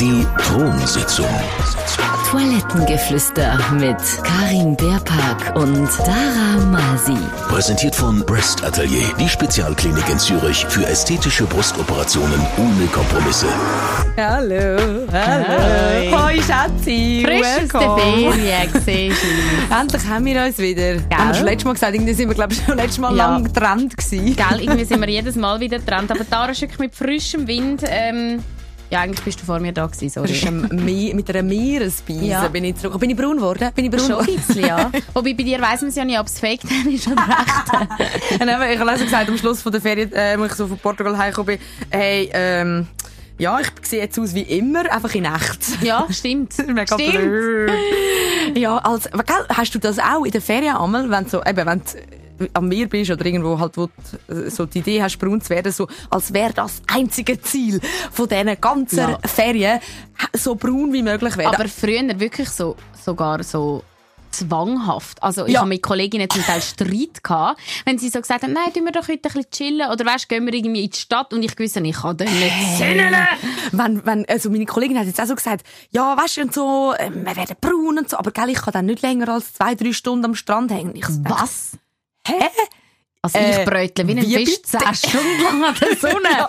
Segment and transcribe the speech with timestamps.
[0.00, 1.26] Die Thronsitzung.
[2.30, 7.16] Toilettengeflüster mit Karin Beerpark und Sarah Masi.
[7.48, 13.46] Präsentiert von Breast Atelier, die Spezialklinik in Zürich für ästhetische Brustoperationen ohne Kompromisse.
[14.16, 16.18] Hallo, hallo.
[16.24, 17.22] Hoi, Schatzi.
[17.24, 19.74] Frisch aus der Ferien, siehst du.
[19.74, 20.94] Endlich haben wir uns wieder.
[21.16, 23.28] Haben wir schon letztes Mal gesagt, irgendwie sind wir, glaube ich, schon letztes Mal Ja.
[23.30, 24.36] lang getrennt gewesen.
[24.36, 26.06] Gell, irgendwie sind wir jedes Mal wieder dran.
[26.10, 27.82] Aber da ist wirklich mit frischem Wind.
[27.86, 28.42] Ähm,
[28.90, 30.50] ja, eigentlich bist du vor mir da gewesen, sorry.
[30.70, 32.48] Me- mit einer Meeresbeise Ja.
[32.48, 32.98] bin ich zurück.
[33.00, 33.70] Bin ich braun geworden?
[33.74, 34.90] Bin ich braun Schon ein bisschen, ja.
[35.14, 38.40] Wobei bei dir weiss man es ja nicht, ob es fake dann ist oder echt.
[38.40, 38.40] Ich
[38.80, 41.56] habe also gesagt, am Schluss von der Ferien, äh, als ich so von Portugal heimgekommen
[41.58, 42.86] bin, hey, ähm,
[43.38, 45.82] ja, ich sehe jetzt aus wie immer, einfach in echt.
[45.82, 46.54] Ja, stimmt.
[46.68, 47.12] Mega stimmt.
[47.12, 47.70] blöd.
[48.54, 51.42] Ja, als, aber gell, hast du das auch in der Ferien einmal, wenn du so,
[51.44, 51.84] eben, wenn du
[52.52, 53.86] am Meer bist oder irgendwo halt, wo
[54.28, 57.80] du äh, so die Idee hast, braun zu werden, so, als wäre das einzige Ziel
[58.12, 59.18] von diesen ganzen Ja.
[59.24, 59.80] Ferien,
[60.34, 61.54] so braun wie möglich werden.
[61.54, 63.82] Aber früher wirklich so, sogar so
[64.30, 65.22] zwanghaft.
[65.22, 65.60] Also ich Ja.
[65.60, 68.92] habe mit Kolleginnen zum Teil Streit gehabt, wenn sie so gesagt haben, nein, tun wir
[68.92, 71.58] doch heute ein bisschen chillen oder weißt, gehen wir irgendwie in die Stadt und ich
[71.58, 73.14] wusste, ich kann dann nicht sinnen.
[73.72, 76.92] wenn, wenn, also meine Kollegin hat jetzt auch so gesagt, ja, weißt du, und so,
[76.98, 79.74] äh, wir werden braun und so, aber gell, ich kann dann nicht länger als zwei,
[79.74, 80.94] drei Stunden am Strand hängen.
[80.96, 81.78] Ich Was?
[82.26, 82.50] Hä?
[83.22, 84.78] Also Äh, ich bräutle wie ein wie Fisch bitte?
[84.78, 86.48] zehn Stunden lang an der Sonne.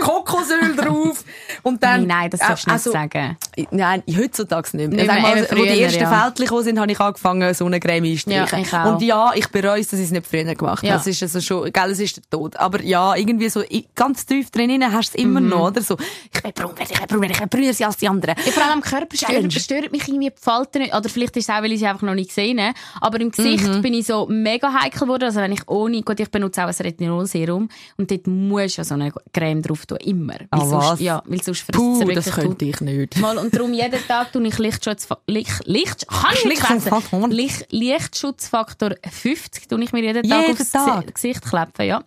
[0.00, 1.24] Kokosöl drauf.
[1.62, 3.36] Und dann, Nein, nein, das darfst du nicht also, sagen.
[3.70, 4.96] Nein, heutzutage nicht mehr.
[5.02, 6.22] Nicht Sag mehr, mal, eben wo die ersten ja.
[6.22, 8.68] Fältchen gekommen sind, habe ich angefangen, Sonnencreme einzustreichen.
[8.72, 8.84] Ja.
[8.92, 10.86] Und ja, ich bereue es, dass ich es nicht früher gemacht habe.
[10.86, 10.94] Ja.
[10.94, 12.56] Das ist also schon, gell, es ist der Tod.
[12.56, 13.62] Aber ja, irgendwie so,
[13.94, 15.48] ganz tief drinnen hast du es immer Mhm.
[15.48, 15.96] noch, oder so.
[16.32, 18.34] Ich will braun werden, ich will braun werden, ich will brüner sein als die anderen.
[18.44, 20.94] Ja, vor allem am Körper stört, stört mich irgendwie die Falten nicht.
[20.94, 22.74] Oder vielleicht ist es auch, weil ich sie einfach noch nicht gesehen habe.
[23.00, 23.82] Aber im Gesicht Mhm.
[23.82, 25.24] bin ich so mega heikel geworden.
[25.24, 27.68] Also wenn ich ohne, gut, ich benutze auch ein Retinolserum.
[27.96, 29.98] Und dort muss ja so eine Creme drauf tun.
[30.04, 30.34] Immer.
[30.34, 31.00] Weil Ah, sonst, was?
[31.00, 33.18] Ja, weil sonst frisst Puh, das könnte ich nicht.
[33.18, 37.30] Mal, und darum jeden Tag tue ich Lichtschutzfaktor, Licht, Licht, kann ich schwätzen.
[37.30, 41.04] Licht, Lichtschutzfaktor 50 tue ich mir jeden Tag Jeden aufs Tag?
[41.06, 42.04] Gesi- Gesicht kleben, ja.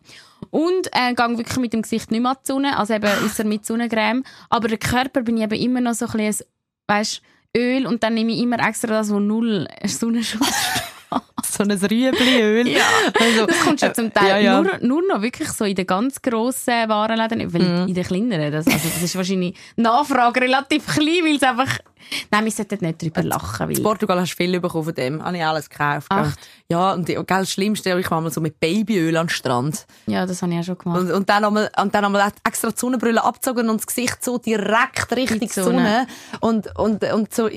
[0.52, 3.44] Und, äh, gehe wirklich mit dem Gesicht nicht mehr an die Sonne, also eben ausser
[3.44, 4.24] mit Sonnencreme.
[4.50, 6.46] Aber der Körper bin ich eben immer noch so ein bisschen,
[6.88, 7.22] weißt,
[7.58, 10.46] Öl und dann nehme ich immer extra das, wo null Sonnenschutz
[11.50, 12.68] So ein Rüebliöl.
[12.68, 12.82] Ja.
[13.20, 14.62] Also, Das kommt schon zum Teil ja, ja.
[14.62, 17.88] Nur, nur noch wirklich so in den ganz grossen Warenläden, weil Mhm.
[17.88, 21.80] in den kleineren, das, also das ist wahrscheinlich Nachfrage relativ klein, weil es einfach,
[22.32, 25.24] nein, wir sollten nicht drüber lachen, weil, In Portugal hast du viel bekommen von dem.
[25.24, 26.08] Habe ich alles gekauft.
[26.12, 26.38] Echt?
[26.70, 29.86] Ja, und die- gell, das Schlimmste, ich war mal so mit Babyöl an den Strand.
[30.08, 31.00] ja, das habe ich auch schon gemacht.
[31.00, 34.38] Und, und dann einmal, und dann einmal extra die Sonnenbrille abgezogen und das Gesicht so
[34.38, 35.64] direkt Richtung Sonne.
[35.64, 36.08] Sonne.
[36.42, 37.50] Und, und, und so, oh.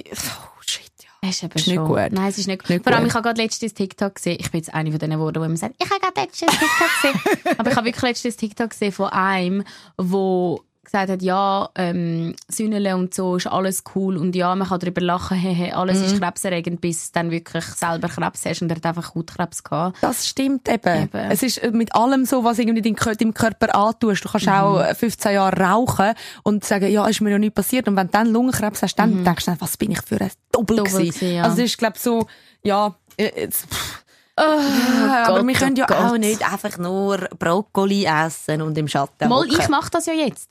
[1.22, 1.86] Das ist Ist nicht schon.
[1.86, 2.12] gut.
[2.12, 3.08] Nein, es ist nicht, Nicht Vor allem, gut.
[3.10, 4.38] ich habe gerade letztes TikTok gesehen.
[4.40, 6.88] Ich bin jetzt eine von denen Worten, wo man sagt, ich habe gerade letztes TikTok
[7.02, 7.54] gesehen.
[7.58, 9.64] Aber ich habe wirklich letztes TikTok gesehen von einem,
[9.98, 14.80] wo gesagt hat, ja, ähm, Sünnele und so ist alles cool und ja, man kann
[14.80, 16.04] darüber lachen, hehe, alles Mhm.
[16.04, 19.96] ist krebserregend, bis du dann wirklich selber Krebs hast und er hat einfach Hautkrebs gehabt.
[20.00, 21.02] Das stimmt eben.
[21.04, 21.30] Eben.
[21.30, 24.24] Es ist äh, mit allem so, was irgendwie deinem Körper antust.
[24.24, 26.12] Du kannst auch äh, 15 Jahre rauchen
[26.42, 27.86] und sagen, ja, ist mir ja nichts passiert.
[27.88, 30.76] Und wenn du dann Lungenkrebs hast, dann denkst du, was bin ich für ein Doppel,
[30.78, 31.32] Doppel gewesen.
[31.34, 31.42] ja.
[31.44, 32.26] Also es ist, glaube so,
[32.62, 34.04] ja, äh, jetzt, pff.
[34.38, 36.20] Ja, aber Gott, wir können ja oh auch Gott.
[36.20, 39.58] nicht einfach nur Brokkoli essen und im Schatten Mal, hocken.
[39.60, 40.50] ich mache das ja jetzt.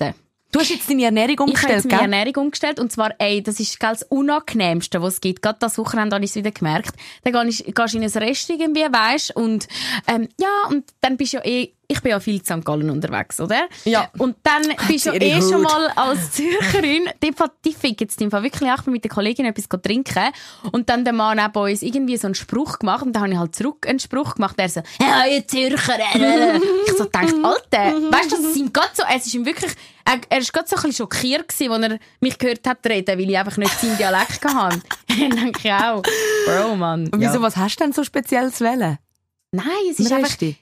[0.52, 2.02] Du hast jetzt deine Ernährung Ich habe umgestellt, meine?
[2.02, 5.44] Ernährung umgestellt und zwar, ey, das ist gell, das Unangenehmste, was es gibt.
[5.44, 6.96] Gerade das Wochenende habe ich es wieder gemerkt.
[7.24, 9.68] Dann gehst du in ein Rest irgendwie, weisst, und
[10.08, 12.64] ähm, ja, und dann bist du ja eh, ich bin ja viel in St.
[12.64, 13.68] Gallen unterwegs, oder?
[13.84, 14.12] Ja.
[14.20, 15.74] Und dann bist du ja eh schon Haut.
[15.74, 17.34] mal als Zürcherin, die,
[17.66, 20.30] die fick jetzt im Fall wirklich auch mit der Kollegin etwas trinken
[20.72, 23.40] und dann der Mann neben uns irgendwie so einen Spruch gemacht und dann habe ich
[23.40, 24.82] halt zurück einen Spruch gemacht, der so,
[25.32, 26.58] ihr Zürcher, äh.
[26.86, 29.72] ich so gedacht, Alter, weißt du, das ist ihm grad so, es ist ihm wirklich,
[30.14, 33.20] er, er ist gerade so ein bisschen schockiert gewesen, als er mich gehört hat reden,
[33.20, 34.82] weil ich einfach nicht seinen Dialekt hatte.
[35.08, 36.02] dann denke ich auch,
[36.46, 37.08] Bro, Mann.
[37.10, 37.42] Und wieso, Ja.
[37.42, 38.98] was hast du denn so speziell zu wählen?
[39.52, 40.58] Nein, es ist einfach, Resti?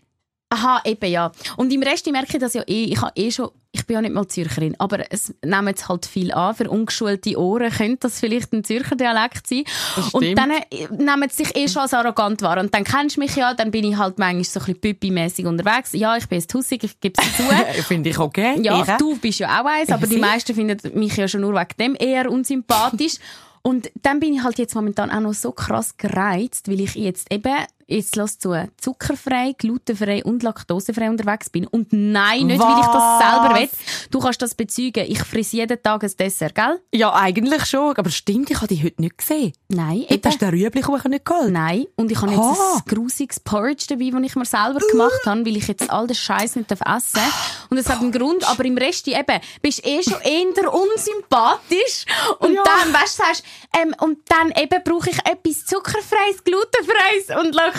[0.49, 1.31] Aha, eben ja.
[1.57, 2.85] Und im Rest merke ich das ja eh.
[2.85, 6.05] Ich habe eh schon, ich bin ja nicht mal Zürcherin, aber es nehmen jetzt halt
[6.05, 6.55] viel an.
[6.55, 9.65] Für ungeschulte Ohren könnte das vielleicht ein Zürcher Dialekt sein.
[10.13, 12.59] Und dann äh, nehmen sie sich eh schon als arrogant wahr.
[12.59, 15.45] Und dann kennst du mich ja, dann bin ich halt manchmal so ein bisschen püppi-mässig
[15.45, 15.91] unterwegs.
[15.91, 17.43] Ja, ich bin jetzt Tussig, ich gebe es zu.
[17.83, 18.57] Finde ich okay.
[18.61, 21.53] Ja, Ich du bist ja auch eins, aber die meisten finden mich ja schon nur
[21.53, 23.15] wegen dem eher unsympathisch.
[23.63, 27.29] Und dann bin ich halt jetzt momentan auch noch so krass gereizt, weil ich jetzt
[27.33, 27.53] eben
[27.87, 31.65] jetzt lass zu, zuckerfrei, glutenfrei und laktosefrei unterwegs bin.
[31.67, 33.59] Und nein, nicht, weil ich das selber Was?
[33.59, 33.69] will.
[34.11, 35.05] Du kannst das bezeugen.
[35.07, 36.79] Ich friss jeden Tag ein Dessert, gell?
[36.93, 37.95] Ja, eigentlich schon.
[37.95, 39.53] Aber stimmt, ich habe die heute nicht gesehen.
[39.69, 41.51] Nein, Heute hast du den Rüeblikuchen nicht geholt.
[41.51, 45.45] Nein, und ich habe jetzt ein grusiges Porridge dabei, das ich mir selber gemacht habe,
[45.45, 47.67] weil ich jetzt all den Scheiß nicht essen darf.
[47.69, 52.05] Und es hat einen Grund, aber im Rest eben, bist eh schon eher unsympathisch.
[52.39, 52.63] Und Ja.
[52.63, 53.43] dann, weißt du, sagst,
[53.81, 57.76] ähm, und dann eben brauche ich etwas zuckerfreies, glutenfreies und laktosefreies.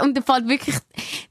[0.00, 0.76] Und dann fällt wirklich,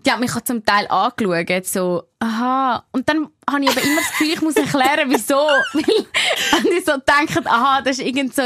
[0.05, 2.83] die hat mich auch zum Teil angeschaut, so, aha.
[2.91, 5.35] Und dann habe ich aber immer das Gefühl, ich muss erklären, wieso.
[5.73, 8.43] Weil, und ich so denken, aha, das ist irgend so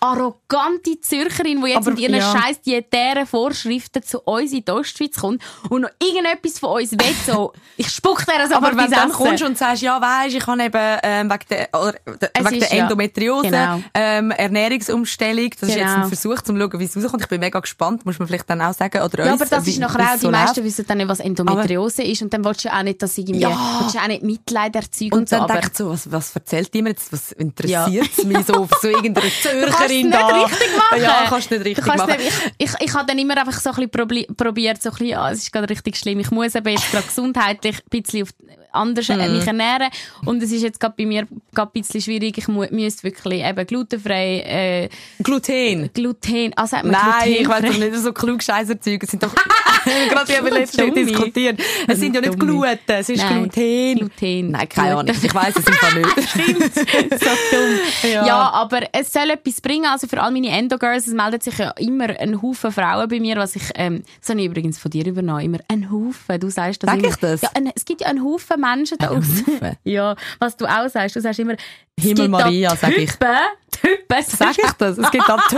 [0.00, 2.32] arrogante Zürcherin, die jetzt Aber, mit ihren ja.
[2.32, 7.14] scheiß dietären Vorschriften zu uns in die Ostschweiz kommt und noch irgendetwas von uns will,
[7.26, 10.36] so, ich spuck dir das Aber aber wenn du dann kommst und sagst, ja, weisst,
[10.36, 13.80] ich habe eben ähm, wegen der, oder, wegen ist der ja- Endometriose genau.
[13.94, 16.02] ähm, Ernährungsumstellung, das ist jetzt Genau.
[16.02, 17.22] ein Versuch, um zu schauen, wie es rauskommt.
[17.22, 19.02] Ich bin mega gespannt, muss man vielleicht dann auch sagen.
[19.02, 20.64] Oder Ja, uns, aber das wie- ist nachher auch, es die so meisten läuft.
[20.64, 23.40] wissen dann nicht, was Endometriose ist und dann willst du ja auch nicht, dass irgendwie,
[23.40, 23.78] Ja.
[23.80, 26.34] willst du auch nicht Mitleid erzeugen und, Und so, dann aber denkt so, was, was
[26.34, 27.12] erzählt die mir jetzt?
[27.12, 30.44] Was interessiert es mich so, so irgendeine Du kannst es Zürcherin nicht da?
[30.44, 31.02] richtig machen.
[31.02, 32.20] Ja, kannst du nicht richtig kannst machen.
[32.20, 34.92] Nicht, ich, ich, ich habe dann immer einfach so ein bisschen probi- probiert, so ein
[34.92, 36.20] bisschen, ja, es ist gerade richtig schlimm.
[36.20, 38.28] Ich muss eben jetzt gerade gesundheitlich ein bisschen auf,
[38.72, 39.88] anders äh, mich ernähren.
[40.24, 42.38] Und es ist jetzt gerade bei mir ein bisschen schwierig.
[42.38, 44.88] Ich müsste wirklich eben glutenfrei, äh,
[45.22, 45.90] Gluten.
[45.92, 47.86] Gluten, also sagt man Nein, ich weiß glutenfrei?
[47.86, 49.02] doch nicht, so klugscheißer Zeug.
[49.02, 49.34] Es sind doch,
[50.10, 51.04] gerade letztens dumme.
[51.06, 51.60] diskutiert.
[51.86, 52.38] Es sind ja nicht.
[52.38, 53.96] Gluten, es ist Nein, Gluten.
[53.98, 54.50] Gluten.
[54.50, 54.96] Nein, keine.
[54.96, 55.16] Ahnung.
[55.22, 56.28] Ich weiss es einfach nicht.
[56.28, 56.74] Stimmt.
[56.74, 58.10] so dumm.
[58.10, 58.26] Ja.
[58.26, 58.50] Ja.
[58.52, 59.86] aber es soll etwas bringen.
[59.86, 63.36] Also für all meine Endo-Girls, es meldet sich ja immer ein Haufen Frauen bei mir,
[63.36, 65.40] was ich, ähm, das habe ich übrigens von dir übernommen.
[65.40, 66.40] Immer ein Haufen.
[66.40, 67.08] Du sagst das Sag immer.
[67.08, 67.42] ich das?
[67.42, 69.46] Ja, ein, es gibt ja einen Haufen Menschen da draussen.
[69.46, 69.76] Haufen?
[69.84, 71.16] Ja, was du auch sagst.
[71.16, 71.54] Du sagst immer,
[71.98, 73.10] Himmel Maria, sag ich.
[73.10, 73.36] Typen.
[73.70, 74.24] Typen.
[74.26, 74.98] Sag ich das?
[74.98, 75.54] Es gibt da das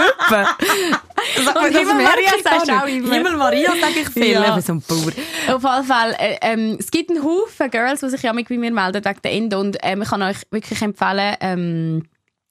[1.68, 3.12] Himmel Maria sagst du auch immer.
[3.12, 4.32] Himmel Maria sag ich viel.
[4.32, 4.56] Ja.
[4.56, 5.12] Ich so ein Bauer.
[5.54, 8.56] Auf jeden Fall, äh, ähm, es gibt einen Haufen Girls, die sich ja mit bei
[8.56, 12.04] mir melden wegen der Endo und ähm, ich kann euch wirklich empfehlen, ähm,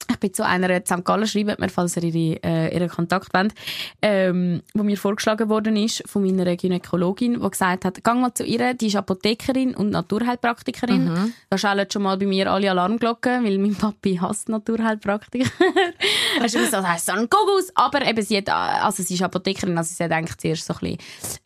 [0.10, 1.04] ich bin zu einer in St.
[1.06, 3.54] Gallen, schreibt mir, falls ihr ihre, äh, ihren Kontakt wollt,
[4.02, 8.44] ähm, wo mir vorgeschlagen worden ist von meiner Gynäkologin, die gesagt hat, gang mal zu
[8.44, 11.06] ihr, die ist Apothekerin und Naturheilpraktikerin.
[11.06, 11.34] Mhm.
[11.50, 15.50] Da schallen schon mal bei mir alle Alarmglocken, weil mein Papi hasst Naturheilpraktiker.
[16.42, 17.72] Hast du gesagt, das heisst so ein Gugus.
[17.76, 20.80] Aber eben, sie hat, also sie ist Apothekerin, also sie hat eigentlich zuerst so ein
[20.80, 20.98] bisschen,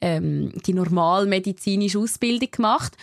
[0.02, 2.94] ähm, die normalmedizinische Ausbildung gemacht.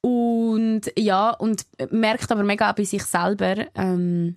[0.00, 4.36] Und, ja, und merkt aber mega auch bei sich selber, ähm,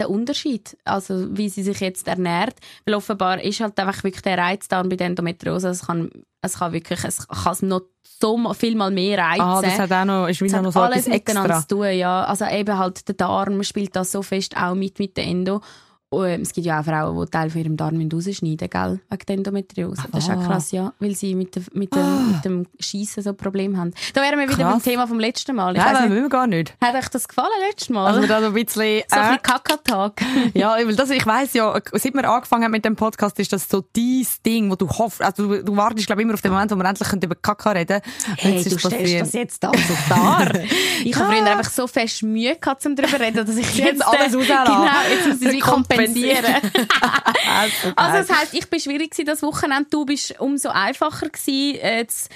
[0.00, 2.54] den Unterschied, also wie sie sich jetzt ernährt,
[2.84, 6.10] weil offenbar ist halt einfach wirklich der Reiz da bei der Endometriose, es kann,
[6.40, 7.82] es kann wirklich, es kann es noch
[8.20, 9.42] so viel mal mehr reizen.
[9.42, 11.60] Ah, das hat auch noch, ist wieder noch so alles etwas extra.
[11.60, 12.24] zu tun, ja.
[12.24, 15.60] Also eben halt der Darm spielt da so fest auch mit mit der Endo.
[16.12, 19.00] Und, ähm, es gibt ja auch Frauen, die Teil von ihrem Darm rausschneiden gell?
[19.08, 20.02] Wegen der Endometriose.
[20.12, 20.46] Das ist auch Ah.
[20.46, 20.92] krass, ja.
[20.98, 23.92] Weil sie mit, der, mit, dem, mit dem Schiessen so Probleme haben.
[24.12, 24.82] Da wären wir wieder beim Krass.
[24.82, 25.72] Thema vom letzten Mal.
[25.74, 26.74] Ich Nein, weiss das wollen wir gar nicht.
[26.82, 28.06] hat euch das gefallen letztes Mal?
[28.14, 29.02] Also da so ein bisschen...
[29.08, 30.22] so ein äh, bisschen Kakatag.
[30.54, 33.68] Ja, weil das, ich weiss ja, seit wir angefangen haben mit dem Podcast, ist das
[33.68, 36.52] so dein Ding, wo du hoffst, also du, du wartest, glaube ich, immer auf den
[36.52, 38.36] Moment, wo wir endlich über Kaka reden können.
[38.38, 39.20] Hey, Jetzt du ist stellst passiert.
[39.22, 40.52] das jetzt da so dar.
[41.04, 43.86] ich habe früher einfach so fest Mühe gehabt, um darüber zu reden, dass ich jetzt
[43.92, 44.72] jetzt, alles äh, rauslassen.
[44.72, 45.60] Genau, jetzt muss ich wie
[46.06, 46.54] kompensieren.
[47.50, 49.88] also, Also das heisst, ich bin schwierig das Wochenende.
[49.90, 51.78] Du bist umso einfacher gewesen.
[51.80, 52.28] Äh, zu,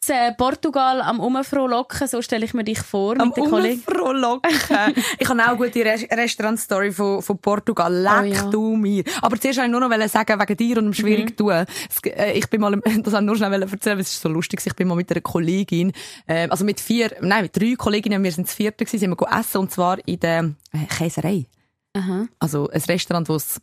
[0.00, 3.32] zu Portugal am Umfrohlocken, so stelle ich mir dich vor Am.
[3.32, 4.50] Umfrohlocken.
[5.18, 7.92] ich habe auch eine gute Re Restaurant-Story von, von Portugal.
[7.92, 8.46] Leck Oh ja.
[8.46, 8.50] Mhm.
[8.50, 9.04] du mir.
[9.20, 11.52] Aber zuerst wollte ich nur noch sagen, wegen dir und dem schwierig tun.
[11.52, 14.30] Es, äh, ich bin mal, das habe ich nur schnell erzählen, weil es ist so
[14.30, 14.62] lustig.
[14.64, 15.92] Ich bin mal mit einer Kollegin,
[16.26, 19.38] äh, also mit vier, nein, mit drei Kolleginnen, wir sind das vierte gewesen, sind wir
[19.38, 21.46] essen und zwar in der äh, Käserei.
[21.94, 22.26] Aha.
[22.38, 23.60] Also ein Restaurant, wo es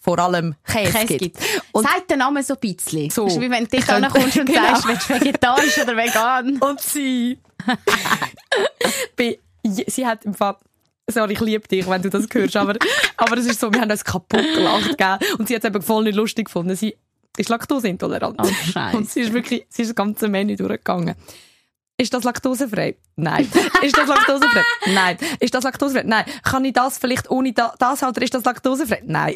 [0.00, 1.38] vor allem Käse, Käse gibt.
[1.72, 3.10] Und- Sagt der Name so ein bisschen.
[3.10, 3.26] So.
[3.26, 4.60] Du, wie wenn du dich Könnte- kommst und Genau.
[4.76, 6.58] sagst, willst du vegetarisch oder vegan?
[6.60, 7.38] Und sie,
[9.86, 10.56] sie hat im Fall,
[11.10, 12.74] sorry, ich liebe dich, wenn du das hörst, aber,
[13.16, 15.18] aber es ist so, wir haben uns kaputt gelacht, gell?
[15.38, 16.76] Und sie hat es eben voll nicht lustig gefunden.
[16.76, 16.96] Sie
[17.36, 18.38] ist laktoseintolerant.
[18.40, 18.96] Oh.
[18.96, 21.14] Und sie ist wirklich, sie ist das ganze Menü durchgegangen.
[21.96, 22.96] Ist das laktosefrei?
[23.14, 23.48] Nein.
[23.82, 24.62] Ist das laktosefrei?
[24.86, 25.16] Nein.
[25.38, 26.02] Ist das laktosefrei?
[26.04, 26.24] Nein.
[26.42, 29.02] Kann ich das vielleicht ohne da, das oder ist das laktosefrei?
[29.06, 29.34] Nein.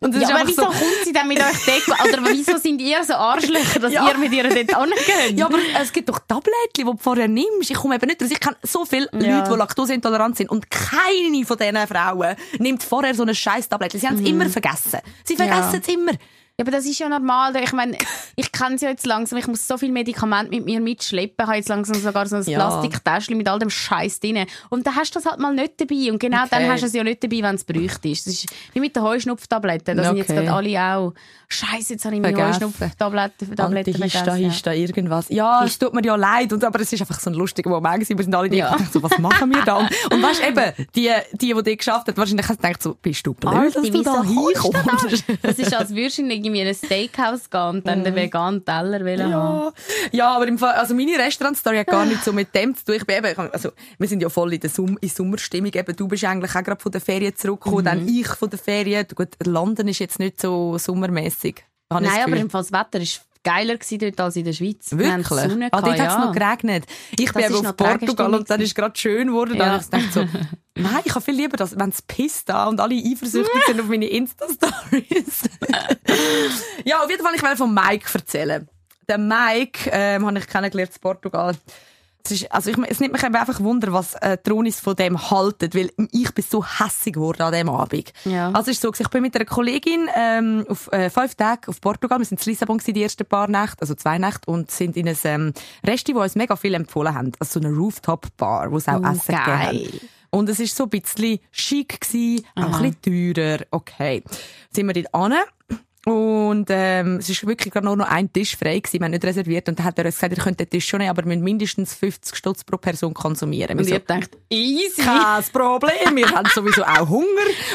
[0.00, 2.00] Und es Ja, ist aber wieso so, kommt sie dann mit euch dort?
[2.08, 4.08] Oder wieso sind ihr so Arschlöcher, dass Ja.
[4.08, 5.38] ihr mit ihr dort hingeht?
[5.38, 7.70] Ja, aber es gibt doch Tabletten, die du vorher nimmst.
[7.70, 8.30] Ich komme eben nicht raus.
[8.32, 9.38] Ich kenne so viele Ja.
[9.38, 10.50] Leute, die laktoseintolerant sind.
[10.50, 14.00] Und keine von diesen Frauen nimmt vorher so eine scheiß Tablette.
[14.00, 14.98] Sie haben es immer vergessen.
[15.22, 16.12] Sie vergessen es immer.
[16.58, 17.56] Ja, aber das ist ja normal.
[17.56, 17.96] Ich meine,
[18.36, 19.38] ich kenne es ja jetzt langsam.
[19.38, 21.34] Ich muss so viel Medikament mit mir mitschleppen.
[21.38, 22.58] Ich habe jetzt langsam sogar so ein Ja.
[22.58, 24.44] Plastiktäschchen mit all dem Scheiß drin.
[24.68, 26.12] Und dann hast du das halt mal nicht dabei.
[26.12, 26.70] Und genau dann Okay.
[26.70, 28.10] hast du es ja nicht dabei, wenn es bräuchte.
[28.10, 29.96] Das ist wie mit den Heuschnupftabletten.
[29.96, 30.44] Da sind jetzt Okay.
[30.44, 31.14] gerade alle auch.
[31.48, 32.36] Scheiße, jetzt habe ich meine.
[32.48, 34.34] Heuschnupftabletten Tabletten vergessen.
[34.36, 35.26] Hista, irgendwas.
[35.30, 38.08] Ja, es tut mir ja leid, und, aber es ist einfach so ein lustiger Moment.
[38.08, 38.76] Wir sind alle Ja.
[38.92, 39.76] so, was machen wir da?
[39.82, 43.26] Und, und weißt eben, die, die, die die geschafft hat, wahrscheinlich hat gedacht so, bist
[43.26, 44.78] du blöd, Alter, dass du da kommst du da?
[44.80, 45.24] hinkommst?
[45.42, 49.00] Das ist, als würdest du irgendwie in ein Steakhouse gehen und dann den veganen Teller
[49.04, 49.32] wollen haben.
[49.32, 49.72] Ja,
[50.12, 52.94] ja, aber im Fall, also meine Restaurantstory hat gar nicht so mit dem zu tun.
[52.96, 55.72] Ich bin eben, also, wir sind ja voll in der Sum in Sommerstimmung.
[55.72, 57.84] Eben, du bist eigentlich auch gerade von der Ferien zurückgekommen, Mhm.
[57.84, 59.06] dann ich von der Ferien.
[59.14, 61.56] Gut, London ist jetzt nicht so sommermäßig.
[61.58, 63.06] ich Nein, aber im Fall das Wetter war
[63.44, 64.88] geiler gewesen dort als in der Schweiz.
[64.92, 65.26] Wirklich?
[65.26, 66.24] Sonne ah, dort hat es ja.
[66.26, 66.84] noch geregnet.
[67.18, 69.58] Ich Das bin eben ist auf Portugal und dann ist es gerade schön geworden.
[69.58, 69.72] Dann Ja.
[69.72, 70.20] habe ich gedacht so,
[70.76, 73.86] nein, ich habe viel lieber, dass, wenn es pisst da und alle eifersüchtig sind auf
[73.88, 75.42] meine Insta-Stories.
[76.84, 78.68] ja, auf jeden Fall, ich will von Mike erzählen.
[79.08, 81.54] Der Mike ähm, habe ich kennengelernt in Portugal.
[82.24, 85.28] Es, ist, also ich, es nimmt mich einfach Wunder, was äh, die Ronis von dem
[85.30, 88.12] halten, weil ich bin so hässig geworden an dem Abend.
[88.24, 88.46] Ja.
[88.52, 91.80] Also es ist so, ich bin mit einer Kollegin ähm, auf äh, fünf Tage auf
[91.80, 94.96] Portugal, wir sind in Lissabon gewesen, die ersten paar Nächte, also zwei Nächte, und sind
[94.96, 95.52] in einem ähm,
[95.84, 99.06] Resti, wo uns mega viel empfohlen haben, also so eine Rooftop-Bar, wo es auch Oh,
[99.10, 99.90] Essen gegeben geil.
[99.92, 100.00] hat.
[100.34, 104.22] Und es ist so ein bisschen chic gewesen, auch ein bisschen teurer, okay.
[104.70, 105.34] Sind wir dort an
[106.06, 109.24] und ähm, es ist wirklich gerade nur noch ein Tisch frei gewesen, wir haben nicht
[109.24, 111.28] reserviert und dann hat er uns gesagt, ihr könnt den Tisch schon nehmen, aber wir
[111.28, 113.78] müssen mindestens 50 Stutz pro Person konsumieren.
[113.78, 115.00] Und Wir ihr denkt, easy.
[115.02, 117.24] kein Problem, wir haben sowieso auch Hunger.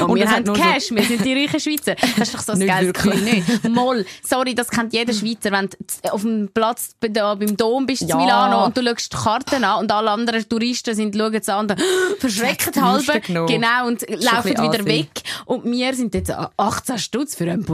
[0.06, 1.94] Und, wir es hat haben nur so- Cash, wir sind die reichen Schweizer.
[1.94, 2.92] Das ist doch so ein geiles.
[2.92, 3.16] Gefühl.
[3.16, 3.68] Nicht.
[3.68, 5.50] Moll, sorry, das kennt jeder Schweizer.
[5.50, 8.16] Wenn du auf dem Platz da beim Dom bist in Ja.
[8.16, 11.70] Milano und du schaust die Karten an und alle anderen Touristen sind, schauen es an
[11.70, 11.80] und
[12.18, 13.20] verschrecken Die halber.
[13.46, 15.08] Genau, und laufen wieder weg.
[15.46, 17.64] Und wir sind jetzt an 18 Stutz für ein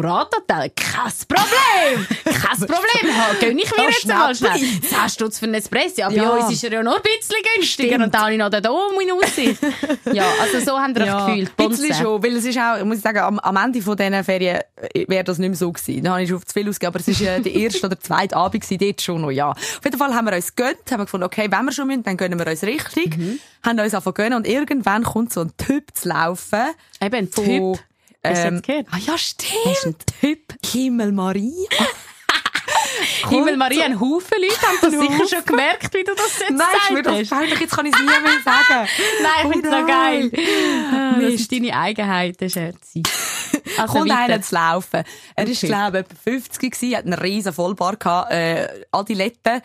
[0.46, 0.70] Burrata-Teil.
[0.70, 2.06] Kein Problem!
[2.24, 3.14] Kein Problem!
[3.40, 4.52] Gönn ich mir jetzt mal schnell.
[4.58, 5.94] 10 Stutz für ein Espresso.
[6.00, 6.30] Ja, bei Ja.
[6.30, 8.02] uns ist er ja noch ein bisschen günstiger.
[8.02, 9.58] Und da habe ich noch den Dom in Aussicht.
[10.12, 11.52] ja, also so haben wir ja, gefühlt.
[11.56, 14.24] Ein bisschen schon, weil es ist auch, muss ich sagen, am, am Ende von diesen
[14.24, 14.60] Ferien
[14.94, 16.02] äh, wäre das nicht mehr so gewesen.
[16.04, 18.36] Da habe ich schon zu viel ausgegeben, aber es ist äh, der erste oder zweite
[18.36, 19.50] Abend gewesen, dort schon noch, ja.
[19.50, 22.02] Auf jeden Fall haben wir uns gegönnt, haben wir gefunden, okay, wenn wir schon müssen,
[22.02, 23.16] dann gönnen wir uns richtig.
[23.16, 23.38] Mhm.
[23.62, 26.60] Haben uns angefangen gönnen und irgendwann kommt so ein Typ zu laufen.
[27.00, 27.78] Eben ein Typ.
[28.24, 28.62] Ähm?
[28.90, 30.04] Ah ja, stimmt.
[30.20, 30.54] Typ.
[30.72, 31.68] Himmel Maria.
[33.28, 36.66] Himmel Maria, ein Haufen Leute haben das sicher schon gemerkt, wie du das jetzt Nein,
[36.90, 38.88] mir gesagt das peinlich, jetzt kann ich es nie mehr sagen.
[39.22, 40.30] Nein, ich Oh finde es so nein.
[40.30, 40.30] geil.
[40.92, 43.02] Ah, Das ist deine Eigenheit, der Scherzi.
[43.78, 45.02] Also kommt einer zu laufen.
[45.36, 45.66] Er Okay.
[45.66, 49.62] glaube ich, etwa 50 gewesen, hat einen riesen Vollbar gehabt, äh, Adiletten,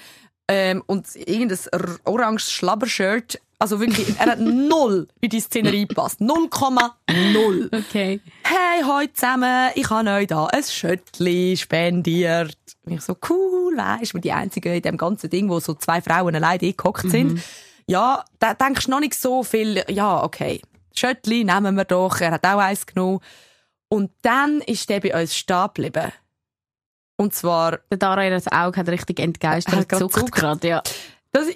[0.48, 1.60] ähm, und irgendein
[2.06, 3.40] oranges Schlabbershirt.
[3.62, 6.22] Also wirklich, er hat null in die Szenerie gepasst.
[6.22, 7.78] 0,0.
[7.78, 8.22] Okay.
[8.44, 12.58] Hey, heute zusammen, ich habe euch da ein Schöttli spendiert.
[12.86, 16.02] Und ich so, cool, weisst du, die Einzige in dem ganzen Ding, wo so zwei
[16.02, 17.42] Frauen alleine gehockt sind.
[17.86, 20.62] Ja, da denkst du noch nicht so viel, ja, okay.
[20.96, 23.20] Schöttli nehmen wir doch, er hat auch eins genommen.
[23.90, 26.12] Und dann ist der bei uns stehen geblieben.
[27.18, 29.92] Und zwar, Der Dara, ihr Auge hat richtig Er entgeistert.
[29.92, 30.32] hat zuckt.
[30.32, 30.84] gerade, ja.
[31.34, 31.48] das,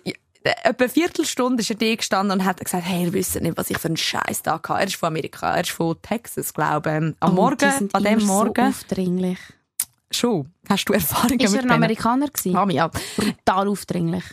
[0.44, 3.70] etwa eine Viertelstunde ist er da gestanden und hat gesagt, hey, ihr wisst nicht, was
[3.70, 4.74] ich für einen Scheiß da hatte.
[4.74, 6.96] Er ist von Amerika, er ist von Texas, glaube ich.
[6.96, 8.72] Ähm, Am Oh, Morgen, an dem Morgen.
[8.72, 9.40] So aufdringlich.
[10.12, 10.52] Schon.
[10.70, 11.72] Hast du Erfahrungen Ist mit er ein denen?
[11.72, 12.52] Amerikaner gewesen?
[12.52, 12.90] Mami, ja.
[13.16, 14.24] Brutal aufdringlich.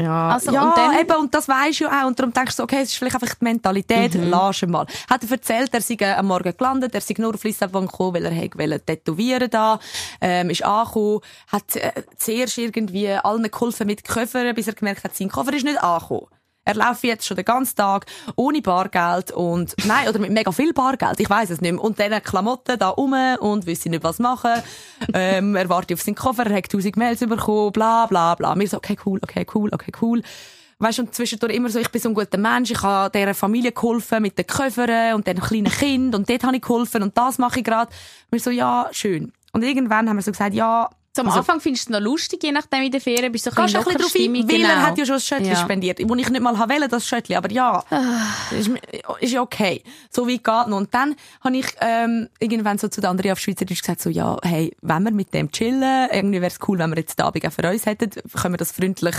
[0.00, 2.06] Ja, Also, ja und dann- eben, und das weisst du ja auch.
[2.06, 4.30] Und darum denkst du, okay, es ist vielleicht einfach die Mentalität, Mhm.
[4.30, 4.86] lass ihn mal.
[5.10, 8.14] Hat er erzählt, er sei äh, am Morgen gelandet, er sei nur auf Lissabon gekommen,
[8.14, 9.78] weil er wollte tätowieren da,
[10.20, 15.16] ähm, ist angekommen, hat äh, zuerst irgendwie allen geholfen mit Koffer, bis er gemerkt hat,
[15.16, 16.26] sein Koffer ist nicht angekommen.
[16.68, 18.04] Er läuft jetzt schon den ganzen Tag
[18.36, 21.82] ohne Bargeld und, nein, oder mit mega viel Bargeld, ich weiß es nicht mehr.
[21.82, 24.50] Und dann Klamotten da rum und wüsste nicht, was machen.
[25.14, 28.54] ähm, er wartet auf seinen Koffer, er hat tausend Mails bekommen, bla, bla, bla.
[28.54, 30.20] Mir so, okay, cool, okay, cool, okay, cool.
[30.78, 33.32] Weißt du, und zwischendurch immer so, ich bin so ein guter Mensch, ich habe dieser
[33.32, 37.16] Familie geholfen mit den Koffern und den kleinen Kind und dort habe ich geholfen und
[37.16, 37.90] das mache ich gerade.
[38.30, 39.32] Wir so, ja, schön.
[39.52, 42.42] Und irgendwann haben wir so gesagt, ja, Am also- Anfang findest du es noch lustig,
[42.42, 44.56] je nachdem in der Ferien bist du so Gehst du ein bisschen drauf ein, weil
[44.58, 44.68] genau.
[44.68, 45.56] er hat ja schon ein Schöttli Ja.
[45.56, 47.82] spendiert, wo ich nicht mal wollte, das Schöttli, aber ja,
[48.58, 48.80] ist, mir-
[49.20, 49.82] ist ja okay.
[50.10, 50.76] So weit geht noch.
[50.76, 54.36] Und dann habe ich ähm, irgendwann so zu der Andrea auf Schweizerdeutsch gesagt, so, ja,
[54.42, 57.46] hey, wenn wir mit dem chillen, irgendwie wäre es cool, wenn wir jetzt den Abend
[57.46, 59.16] auch für uns hätten, können wir das freundlich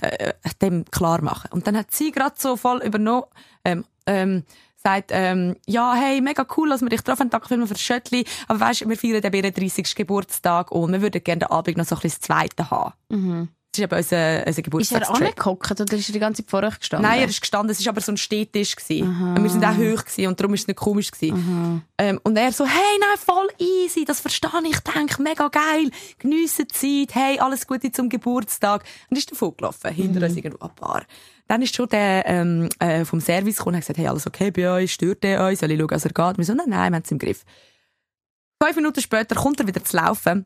[0.00, 1.50] äh, dem klar machen.
[1.52, 3.24] Und dann hat sie gerade so voll übernommen,
[3.64, 4.44] ähm, ähm,
[4.82, 7.82] sagt, ähm, ja, hey, mega cool, dass wir dich getroffen haben, danke vielmals für das
[7.82, 9.94] Schöttli, aber weißt, wir feiern ihren 30.
[9.94, 12.92] Geburtstag und wir würden gerne den Abend noch so ein bisschen das Zweite haben.
[13.74, 15.22] Das ist eben unser, unser Ist er Geburtstagstrack.
[15.46, 17.08] angehockt oder ist er die ganze Zeit vor euch gestanden?
[17.08, 17.70] Nein, er ist gestanden.
[17.70, 18.76] Es war aber so ein Stehtisch.
[18.90, 21.10] Und wir sind auch hoch gewesen, und darum ist es nicht komisch.
[21.10, 21.82] gewesen.
[21.96, 24.78] Ähm, und er so, hey, nein, voll easy, das verstehe ich.
[24.80, 25.90] Denke, mega geil.
[26.18, 27.14] Geniessen die Zeit.
[27.14, 28.84] Hey, alles Gute zum Geburtstag.
[29.08, 29.90] Und ist davon gelaufen.
[29.90, 31.06] Hinter uns irgendwo ein paar.
[31.48, 34.50] Dann ist schon der ähm, äh, vom Service gekommen und hat gesagt, hey, alles okay
[34.50, 34.92] bei euch?
[34.92, 35.60] Stört er euch?
[35.60, 36.36] Soll ich schauen, was er geht?
[36.36, 37.44] Wir so, nein, nein, wir haben es im Griff.
[38.62, 40.44] Fünf Minuten später kommt er wieder zu laufen.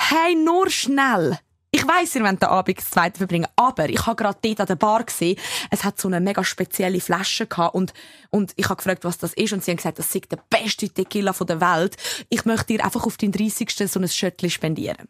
[0.00, 1.38] Hey, nur schnell.
[1.74, 4.66] Ich weiss, ihr wollt den Abend das zweite verbringen, aber ich habe gerade dort an
[4.68, 5.36] der Bar gesehen,
[5.72, 7.92] es hat so eine mega spezielle Flasche gehabt und,
[8.30, 10.88] und ich habe gefragt, was das ist und sie haben gesagt, das sei der beste
[10.88, 11.96] Tequila von der Welt.
[12.28, 13.90] Ich möchte dir einfach auf deinen 30.
[13.90, 15.08] so ein Schöttli spendieren.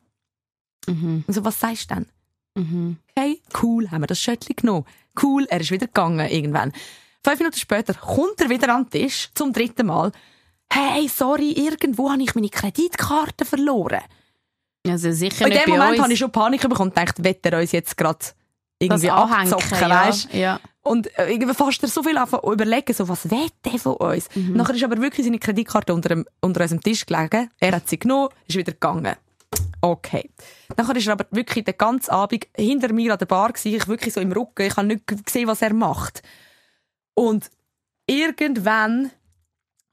[0.87, 1.25] Mhm.
[1.27, 2.07] Und so, was sagst du denn?
[2.55, 2.97] Mhm.
[3.15, 4.87] Okay, cool, haben wir das Schöttli genommen.
[5.23, 6.73] Cool, er ist wieder gegangen irgendwann.
[7.23, 10.13] Fünf Minuten später kommt er wieder an den Tisch, zum dritten Mal.
[10.73, 14.01] Hey, sorry, irgendwo habe ich meine Kreditkarte verloren.
[14.87, 17.73] Also sicher In dem Moment habe ich schon Panik bekommen und gedacht, wird er uns
[17.73, 18.19] jetzt gerade
[18.79, 20.07] irgendwie abzocken, ja.
[20.07, 20.35] weißt?
[20.35, 20.61] ja.
[20.83, 24.29] Und äh, irgendwie fast er so viel anfangen überlegen, so, was will der von uns?
[24.35, 24.55] Mhm.
[24.55, 27.51] Nachher ist aber wirklich seine Kreditkarte unter, dem, unter unserem Tisch gelegen.
[27.59, 29.17] Er hat sie genommen, ist wieder gegangen.
[29.81, 30.31] Okay.
[30.77, 33.89] Nachher ist er aber wirklich den ganzen Abend hinter mir an der Bar gewesen, ich
[33.89, 36.23] wirklich so im Rücken, ich habe nicht gesehen, was er macht.
[37.15, 37.51] Und
[38.07, 39.11] irgendwann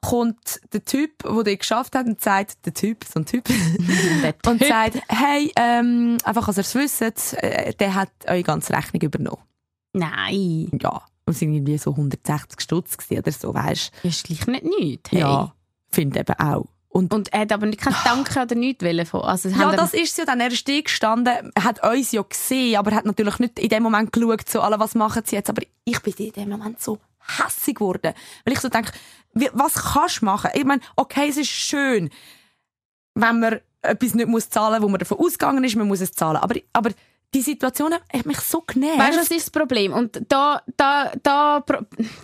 [0.01, 3.47] kommt der Typ, der den geschafft hat und sagt, der Typ, so ein Typ,
[4.45, 7.01] und sagt, hey, ähm, einfach, als ihr es wisst,
[7.35, 9.43] äh, der hat eure ganze Rechnung übernommen.
[9.93, 11.01] Nein, Ja.
[11.25, 15.11] Und es waren irgendwie so 160 Stutz oder so, weißt das ist gleich nicht nichts.
[15.11, 15.19] Hey.
[15.19, 15.53] Ja.
[15.91, 16.65] Finde eben auch.
[16.89, 19.21] Und, Und er hat aber nicht kein Danke oder nichts wollen von.
[19.21, 20.41] Also, ja, das ist ja dann.
[20.41, 24.49] Er ist gestanden, hat uns ja gesehen, aber hat natürlich nicht in dem Moment geschaut,
[24.49, 25.49] so, alle, was machen sie jetzt?
[25.49, 26.97] Aber ich bin in dem Moment so
[27.37, 28.13] hässig geworden.
[28.43, 28.91] Weil ich so denke,
[29.33, 30.51] was kannst du machen?
[30.53, 32.09] Ich meine, okay, es ist schön,
[33.15, 36.37] wenn man etwas nicht muss zahlen, wo man davon ausgegangen ist, man muss es zahlen.
[36.37, 36.91] Aber, aber
[37.33, 38.99] die Situation hat mich so genervt.
[38.99, 39.93] Weißt du, was ist das Problem?
[39.93, 41.63] Und da, da, da,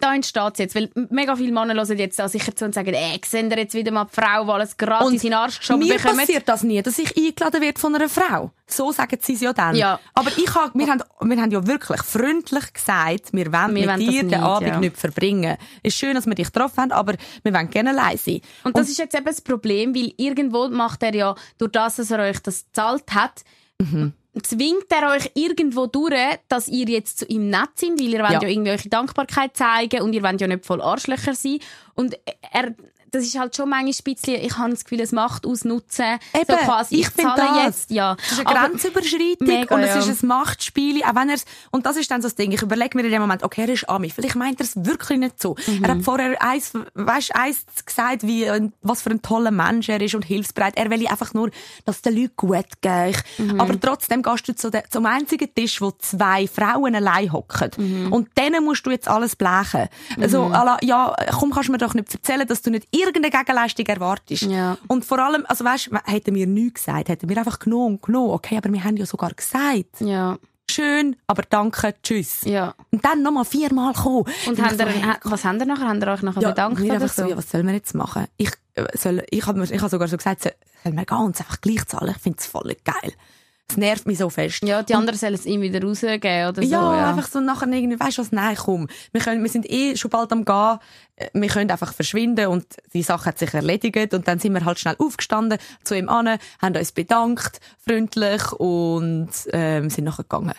[0.02, 0.76] da entsteht es jetzt.
[0.76, 3.74] Weil mega viele Männer hören jetzt da sicher zu und sagen, ey, sehen ihr jetzt
[3.74, 6.18] wieder mal die Frau, die alles gratis in den Arsch geschoben mir bekommt?
[6.18, 8.52] passiert das nie, dass ich eingeladen werde von einer Frau.
[8.66, 9.76] So sagen sie es ja dann.
[9.76, 9.98] Ja.
[10.14, 13.88] Aber ich hab, wir, haben, wir haben ja wirklich freundlich gesagt, wir wollen Wir mit
[13.88, 14.80] wollen dir den nicht, Abend ja.
[14.80, 15.58] nicht verbringen.
[15.84, 18.42] Ist schön, dass wir dich getroffen haben, aber wir wollen gerne allein sein.
[18.66, 22.12] Und das ist jetzt eben das Problem, weil irgendwo macht er ja, durch das, dass
[22.12, 23.46] er euch das gezahlt hat,
[23.80, 24.14] Mhm.
[24.46, 26.14] Zwingt er euch irgendwo durch,
[26.50, 28.42] dass ihr jetzt zu ihm nett sind, weil ihr wollt Ja.
[28.42, 31.60] ja irgendwie eure Dankbarkeit zeigen und ihr wollt ja nicht voll Arschlöcher sein.
[31.96, 32.18] Und
[32.52, 32.76] er,
[33.12, 36.20] das ist halt schon manchmal ein bisschen, ich habe das Gefühl, es macht ausnutzen.
[36.34, 37.66] Eben, so quasi, ich ich zahle das.
[37.66, 38.16] jetzt, ja.
[38.24, 40.12] Es ist eine Aber- Grenzüberschreitung Mega, und es ja.
[40.12, 42.98] ist ein Machtspiel, auch wenn er's, und das ist dann so das Ding, ich überlege
[42.98, 45.56] mir in dem Moment, okay, er ist Ami, vielleicht meint er es wirklich nicht so.
[45.68, 45.84] Mhm.
[45.84, 48.50] Er hat vorher eins, weißt, eins gesagt, wie,
[48.82, 50.76] was für ein toller Mensch er ist und hilfsbereit.
[50.78, 51.50] Er will einfach nur,
[51.86, 53.24] dass es den Leuten gut geht.
[53.38, 53.60] Mhm.
[53.62, 57.72] Aber trotzdem gehst du zu de, zum einzigen Tisch, wo zwei Frauen allein hocken.
[57.78, 58.14] Mhm.
[58.14, 59.88] Und denen musst du jetzt alles blechen.
[60.20, 63.30] Also, à la, ja, komm, kannst du mir doch nicht erzählen, dass du nicht irgendeine
[63.30, 64.44] Gegenleistung erwartest.
[64.44, 64.78] Ja.
[64.88, 68.32] Und vor allem, also weißt, hätten wir nichts gesagt, hätten wir einfach genommen und genommen.
[68.32, 70.38] Okay, aber wir haben ja sogar gesagt, Ja,
[70.70, 72.42] schön, aber danke, tschüss.
[72.44, 72.74] ja.
[72.92, 74.26] Und dann nochmal viermal kommen.
[74.48, 75.88] Und habt so, ihr, hey, was habt ihr nachher?
[75.90, 78.26] Habt ihr euch nachher ja, bedankt wir einfach so, ja, was sollen wir jetzt machen?
[78.38, 81.62] Ich, äh, soll, ich habe ich hab sogar so gesagt, soll- sollen wir ganz einfach
[81.62, 82.14] gleich zahlen?
[82.16, 83.14] Ich finde es voll geil.
[83.70, 84.64] Es nervt mich so fest.
[84.64, 86.70] Ja, die anderen sollen es ihm wieder rausgeben oder so.
[86.70, 88.88] ja, Ja, einfach so nachher irgendwie, weißt du was, nein, komm.
[89.12, 90.80] Wir, können, wir sind eh schon bald am Gehen.
[91.18, 94.14] Äh, Wir können einfach verschwinden und die Sache hat sich erledigt.
[94.14, 99.30] Und dann sind wir halt schnell aufgestanden zu ihm an, haben uns bedankt, freundlich und
[99.52, 100.54] ähm, sind nachher gegangen.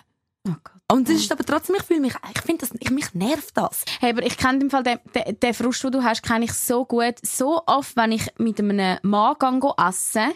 [0.47, 0.73] Oh Gott.
[0.91, 3.85] Und das ist aber trotzdem, ich fühle mich, ich finde das, ich, mich nervt das.
[4.01, 6.53] Hey, aber ich kenne im Fall den, den, den Frust, den du hast, kenne ich
[6.55, 7.15] so gut.
[7.23, 10.33] So oft, wenn ich mit einem Mann gehe, go essen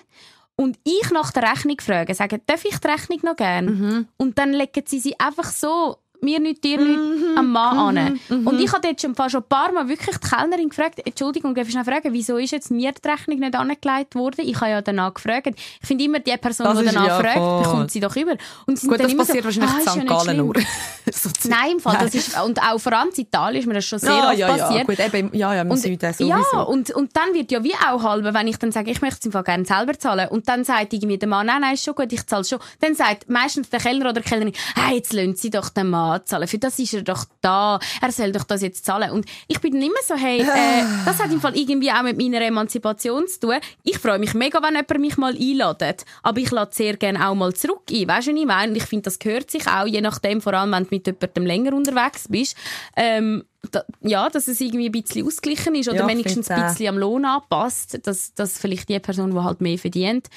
[0.56, 4.08] und ich nach der Rechnung frage, sage, darf ich die Rechnung noch gern?
[4.16, 8.20] Und dann legen sie sie einfach so, mir nicht, dir nicht, am Mann an.
[8.44, 11.54] Und ich habe jetzt schon, fast schon ein paar Mal wirklich die Kellnerin gefragt, Entschuldigung,
[11.54, 14.42] darf ich schnell fragen, wieso ist jetzt mir die Rechnung nicht angelegt worden?
[14.44, 15.48] Ich habe ja danach gefragt.
[15.56, 17.62] Ich finde immer, die Person, Das die danach ja fragt, voll.
[17.62, 18.36] bekommt sie doch über.
[18.66, 20.08] Und sie Gut, das passiert so, wahrscheinlich ah, in ja St.
[20.26, 20.54] Gallen nur.
[21.12, 21.28] So.
[21.48, 22.04] Nein, im Fall, Nein.
[22.04, 24.38] das ist, und auch vor allem in Italien ist mir das schon sehr ja, oft
[24.38, 24.86] ja, ja, passiert.
[24.86, 26.28] gut, eben, ja, ja, im Und, Süden sowieso.
[26.28, 29.18] ja, und, und dann wird ja wie auch halbe, wenn ich dann sage, ich möchte
[29.18, 30.28] es im Fall gerne selber zahlen.
[30.28, 32.60] Und dann sagt irgendwie der Mann, nein, nein, ist schon gut, ich zahle schon.
[32.80, 36.11] Dann sagt meistens der Kellner oder die Kellnerin, hey, jetzt lassen Sie doch den Mann
[36.20, 36.48] zahlen.
[36.48, 37.78] Für das ist er doch da.
[38.00, 39.10] Er soll doch das jetzt zahlen.
[39.10, 42.16] Und ich bin dann immer so, hey, äh, das hat im Fall irgendwie auch mit
[42.16, 43.56] meiner Emanzipation zu tun.
[43.82, 46.04] Ich freue mich mega, wenn jemand mich mal einladet.
[46.22, 48.08] Aber ich lade sehr gerne auch mal zurück ein.
[48.08, 48.72] Weißt du, was ich meine?
[48.72, 51.46] Und ich finde, das gehört sich auch, je nachdem, vor allem, wenn du mit jemandem
[51.46, 52.56] länger unterwegs bist.
[52.96, 56.66] Ähm, da, ja, dass es irgendwie ein bisschen ausgeglichen ist oder Ja, ich wenigstens ein
[56.66, 60.28] bisschen am Lohn anpasst, dass, dass vielleicht die Person, die halt mehr verdient.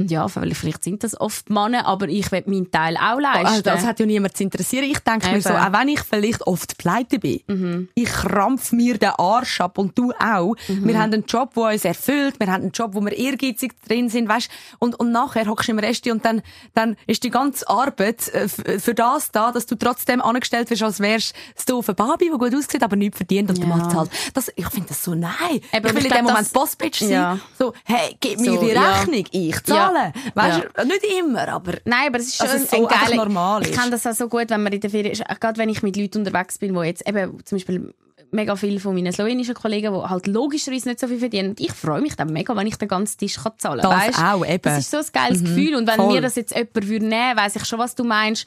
[0.00, 3.46] Und ja, vielleicht sind das oft Männer, aber ich will meinen Teil auch leisten.
[3.46, 4.84] Also das hat ja niemand zu interessieren.
[4.84, 9.08] Ich denke mir so, auch wenn ich vielleicht oft pleite bin, ich krampf mir den
[9.10, 10.54] Arsch ab und du auch.
[10.68, 14.08] Wir haben einen Job, der uns erfüllt, wir haben einen Job, wo wir ehrgeizig drin
[14.08, 14.48] sind, weißt?
[14.78, 16.42] Und, und nachher hockst du im Resti und dann,
[16.74, 21.00] dann ist die ganze Arbeit äh, für das da, dass du trotzdem angestellt wirst, als
[21.00, 23.74] wärst das doofe Babi, das gut aussieht, aber nichts verdient und du Ja.
[23.74, 24.10] machst halt.
[24.32, 25.32] Das, ich finde das so, nein.
[25.72, 27.10] Eben, ich will ich in dem Moment Bossbitch sein.
[27.10, 27.38] Ja.
[27.58, 28.92] So, hey, gib mir So, die ja.
[28.92, 29.87] Rechnung, ich zahle.
[29.94, 30.12] Ja.
[30.34, 30.84] Weißt Ja.
[30.84, 34.06] nicht immer, aber Nein, aber es ist schon ein so geiler- normal Ich kenne das
[34.06, 35.24] auch so gut, wenn man in der Ferien ist.
[35.40, 37.94] Gerade wenn ich mit Leuten unterwegs bin, die jetzt eben zum Beispiel
[38.30, 41.50] mega viele von meinen slowenischen Kollegen, die halt logischerweise nicht so viel verdienen.
[41.50, 44.00] Und ich freue mich dann mega, wenn ich den ganzen Tisch kann zahlen Das kann.
[44.08, 44.22] Weisst?
[44.22, 44.62] auch, eben.
[44.62, 45.74] Das ist so ein geiles Gefühl.
[45.74, 46.12] Und wenn voll.
[46.14, 48.46] mir das jetzt jemand würde nehmen, weiss ich schon, was du meinst,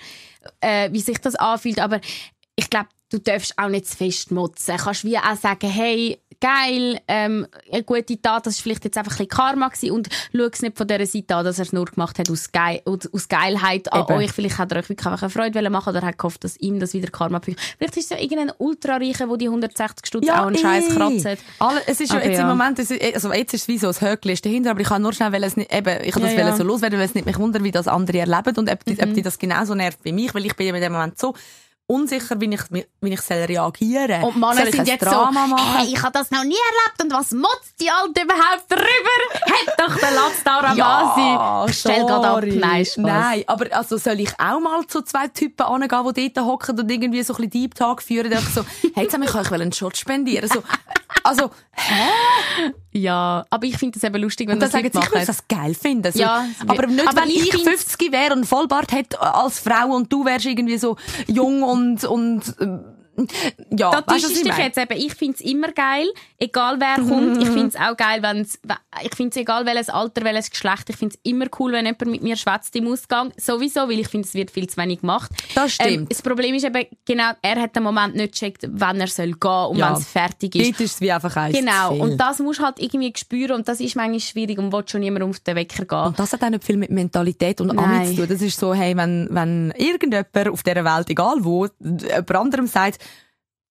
[0.59, 1.79] äh, wie sich das anfühlt.
[1.79, 1.99] Aber
[2.55, 4.77] ich glaube, du darfst auch nicht zu fest motzen.
[4.77, 8.97] Du kannst wie auch sagen, hey, geil, ähm, eine gute Tat, das war vielleicht jetzt
[8.97, 11.65] einfach ein bisschen Karma gewesen und schau es nicht von dieser Seite an, dass er
[11.65, 14.13] es nur gemacht hat aus, Geil, aus Geilheit an Eben.
[14.13, 14.31] euch.
[14.31, 16.93] Vielleicht hat er euch wirklich einfach eine Freude machen oder hat gehofft, dass ihm das
[16.93, 17.59] wieder Karma bringt.
[17.77, 20.95] Vielleicht ist es ja irgendein Ultrareicher, der die 160 Stutz auch einen Scheiß eh.
[20.95, 21.43] kratzt.
[21.59, 22.43] Alle, es ist ja Aber jetzt ja.
[22.49, 24.87] im Moment, es ist, also jetzt ist es wie so ein Höckchen dahinter, aber ich
[24.87, 26.55] kann nur schnell, weil es nicht, eben, ich kann das Ja, ja.
[26.55, 28.99] so loswerden, weil es nicht mich wundert, wie das andere erleben und ob die, Mhm.
[29.09, 31.35] ob die das genauso nervt wie mich, weil ich bin in dem Moment so
[31.91, 32.61] unsicher, wie ich,
[33.01, 34.23] wie ich soll reagieren.
[34.23, 35.77] Und Männer soll ich sind jetzt Drama so, machen?
[35.77, 39.45] hey, ich habe das noch nie erlebt und was motzt die Alte überhaupt drüber?
[39.45, 40.43] Hat doch der Latz
[40.77, 42.43] ja, Stell grad ab.
[42.45, 42.97] Nein, Spaß.
[42.97, 46.89] Nein, aber also soll ich auch mal zu zwei Typen angehen, die dort hocken und
[46.89, 49.97] irgendwie so ein bisschen Deep Talk führen, einfach so, hey, jetzt ich euch einen Shot
[49.97, 50.49] spendieren.
[50.49, 50.63] So,
[51.23, 51.51] also,
[52.93, 55.25] Ja, aber ich finde das eben lustig, wenn Und dann das sagen sie, ich würde
[55.25, 56.11] das geil finden.
[56.11, 56.19] So.
[56.19, 59.95] Ja, aber nicht, aber wenn ich ich find's- 50 wäre und Vollbart hätte als Frau
[59.95, 63.00] und du wärst irgendwie so jung und, und ähm,
[63.77, 64.97] ja, Da weißt ich dich jetzt eben.
[64.97, 66.07] Ich finde es immer geil,
[66.39, 67.41] egal wer kommt.
[67.41, 68.59] Ich finde es auch geil, wenn's,
[69.03, 70.89] ich finde es egal welches Alter, welches Geschlecht.
[70.89, 73.31] Ich finde es immer cool, wenn jemand mit mir schwätzt im Ausgang.
[73.37, 75.31] Sowieso, weil ich finde, es wird viel zu wenig gemacht.
[75.55, 75.91] Das stimmt.
[75.91, 79.33] Ähm, das Problem ist eben, genau, er hat den Moment nicht gecheckt, wann er soll
[79.33, 79.89] gehen und Ja.
[79.89, 80.71] wenn es fertig ist.
[80.71, 81.95] Dort ist es wie einfach eins Genau.
[81.95, 85.01] Und das musst du halt irgendwie spüren und das ist manchmal schwierig und will schon
[85.01, 85.99] niemand auf den Wecker gehen.
[86.07, 87.71] Und das hat auch nicht viel mit Mentalität und.
[87.77, 88.27] Ami zu tun.
[88.29, 92.99] Das ist so, hey, wenn, wenn irgendjemand auf dieser Welt, egal wo, jemand anderem sagt,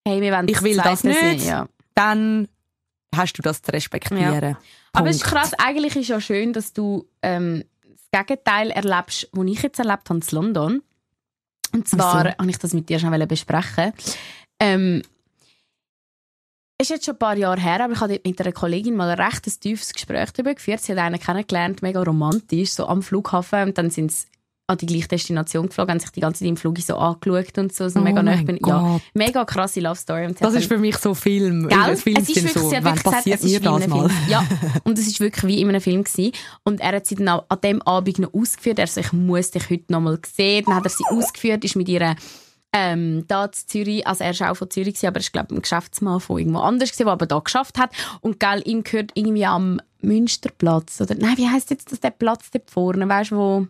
[0.06, 1.68] Hey, wir wollen ich will das nicht, sein, Ja.
[1.94, 2.48] dann
[3.14, 4.56] hast du das zu respektieren.
[4.92, 7.64] Aber es ist krass, eigentlich ist ja schön, dass du ähm,
[8.12, 10.82] das Gegenteil erlebst, was ich jetzt erlebt habe in London.
[11.72, 12.38] Und zwar Wieso?
[12.38, 13.92] habe ich das mit dir schon besprechen.
[14.58, 15.02] Ähm,
[16.78, 19.10] es ist jetzt schon ein paar Jahre her, aber ich habe mit einer Kollegin mal
[19.10, 20.80] ein recht tiefes Gespräch darüber geführt.
[20.80, 23.68] Sie hat einen kennengelernt, mega romantisch, so am Flughafen.
[23.68, 24.26] Und dann sind sie
[24.70, 27.74] an die gleiche Destination geflogen, haben sich die ganze Zeit im Flug so angeschaut und
[27.74, 27.88] so.
[27.88, 28.34] so Oh mega, nah.
[28.34, 30.26] ja, mega krasse Love Story.
[30.26, 31.68] Und Das ist für mich so Film.
[31.68, 31.96] Gell?
[31.96, 33.90] Filme es ist wirklich, so, sie hat wirklich gesagt, es ist wie in einem?
[33.90, 34.10] Film.
[34.28, 34.46] Ja,
[34.84, 36.32] und es ist wirklich wie in einem Film gewesen.
[36.62, 38.78] Und er hat sie dann auch an dem Abend noch ausgeführt.
[38.78, 40.64] Er so, ich muss dich heute noch mal sehen.
[40.66, 42.14] Dann hat er sie ausgeführt, ist mit ihr
[42.72, 46.20] ähm, da in Zürich, also er ist auch von Zürich aber ist glaube ein Geschäftsmann
[46.20, 47.90] von irgendwo anders der aber da geschafft hat.
[48.20, 52.50] Und gell, ihm gehört irgendwie am Münsterplatz oder nein, wie heißt jetzt das der Platz
[52.52, 53.66] dort vorne, weißt du, wo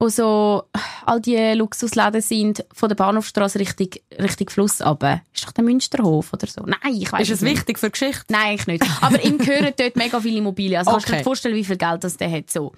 [0.00, 0.64] wo so
[1.06, 5.20] all die Luxusläden sind von der Bahnhofstraße Richtung, Richtung Fluss runter.
[5.34, 6.62] Ist doch der Münsterhof oder so?
[6.62, 7.58] Nein, ich weiß Ist es nicht.
[7.58, 8.24] wichtig für die Geschichte?
[8.30, 8.84] Nein, eigentlich nicht.
[9.02, 10.78] Aber ihm gehören dort mega viele Immobilien.
[10.78, 11.24] Also kannst du dir Okay.
[11.24, 12.50] vorstellen, wie viel Geld das der hat.
[12.50, 12.72] So.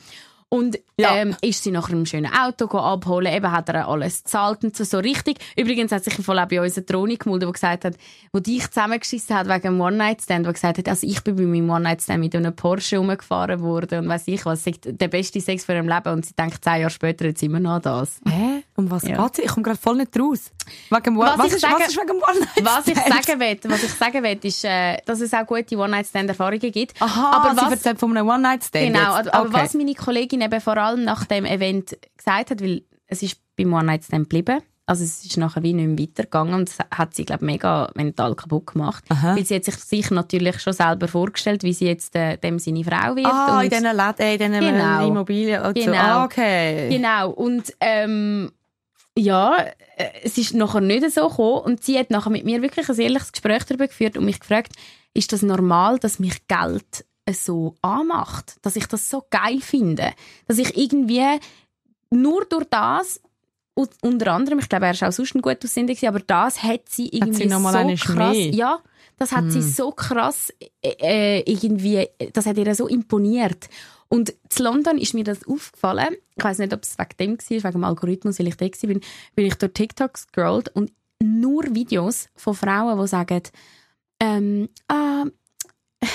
[0.52, 1.16] Und Ja.
[1.16, 4.84] ähm, ist sie nach einem schönen Auto abholen, eben hat er alles gezahlt und so,
[4.84, 5.38] so richtig.
[5.56, 7.94] Übrigens hat sich im Fall auch bei uns eine Drohne gemeldet, die gesagt hat,
[8.34, 11.70] wo dich zusammengeschissen hat wegen einem One-Night-Stand, die gesagt hat, also ich bin bei meinem
[11.70, 15.88] One-Night-Stand mit einem Porsche umgefahren worden und weiß ich was, der beste Sex für ihrem
[15.88, 18.20] Leben und sie denkt zehn Jahre später jetzt immer noch das.
[18.28, 18.62] Hä?
[18.82, 19.16] Um was Ja.
[19.22, 19.38] geht's?
[19.38, 20.50] Ich komme gerade voll nicht raus.
[20.90, 23.58] Wegen Was was, ich ist, sage- was ist wegen One Night Was ich sagen will,
[23.70, 27.00] was ich sagen will, ist, äh, dass es auch gute One-Night-Stand-Erfahrungen gibt.
[27.00, 28.86] Aha, aber aber sie was, erzählt von einem One Night Stand.
[28.86, 29.32] Genau, jetzt.
[29.32, 29.52] aber, okay.
[29.62, 33.72] was meine Kollegin eben vor allem nach dem Event gesagt hat, weil es ist beim
[33.72, 37.14] One Night Stand geblieben, also es ist nachher wie nicht mehr weitergegangen und es hat
[37.14, 39.36] sie glaube mega mental kaputt gemacht, Aha.
[39.36, 42.82] weil sie hat sich, sich natürlich schon selber vorgestellt, wie sie jetzt äh, dem seine
[42.82, 43.26] Frau wird.
[43.26, 45.06] Ah, und in diesen Läden, in diesen Genau.
[45.08, 45.62] Immobilien.
[45.62, 45.84] und so.
[45.84, 45.98] Genau.
[46.02, 46.88] Ah, okay.
[46.90, 48.50] Genau, und ähm,
[49.16, 49.56] ja,
[49.96, 52.98] äh, es ist nachher nicht so gekommen und sie hat nachher mit mir wirklich ein
[52.98, 54.72] ehrliches Gespräch darüber geführt und mich gefragt,
[55.14, 60.12] ist das normal, dass mich Geld so anmacht, dass ich das so geil finde,
[60.48, 61.38] dass ich irgendwie
[62.10, 63.20] nur durch das
[64.02, 67.08] unter anderem, ich glaube, er war auch sonst ein gut aussehender, aber das hat sie
[67.08, 68.50] irgendwie sie noch mal so krass, Schmäh?
[68.50, 68.80] ja,
[69.16, 73.68] das hat sie so krass äh, äh, irgendwie, das hat ihr so imponiert.
[74.12, 76.14] Und in London ist mir das aufgefallen.
[76.36, 78.88] Ich weiß nicht, ob es wegen dem war, wegen dem Algorithmus, weil ich da war,
[78.88, 79.00] bin,
[79.36, 83.40] ich durch TikTok gescrollt und nur Videos von Frauen, die sagen,
[84.20, 85.24] ähm, ah,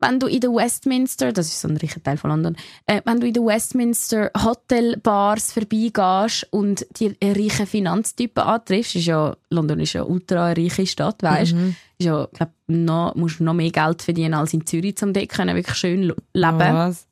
[0.00, 3.20] wenn du in der Westminster, das ist so ein reicher Teil von London, äh, wenn
[3.20, 9.92] du in der Westminster Hotelbars vorbeigehst und die reichen Finanztypen antriffst, ist ja, London ist
[9.92, 11.76] ja ultra eine reiche Stadt, weißt mhm.
[11.98, 15.54] ist ja, glaub, noch, musst noch mehr Geld verdienen als in Zürich, um dort können
[15.54, 16.18] wirklich schön leben.
[16.32, 17.06] Was?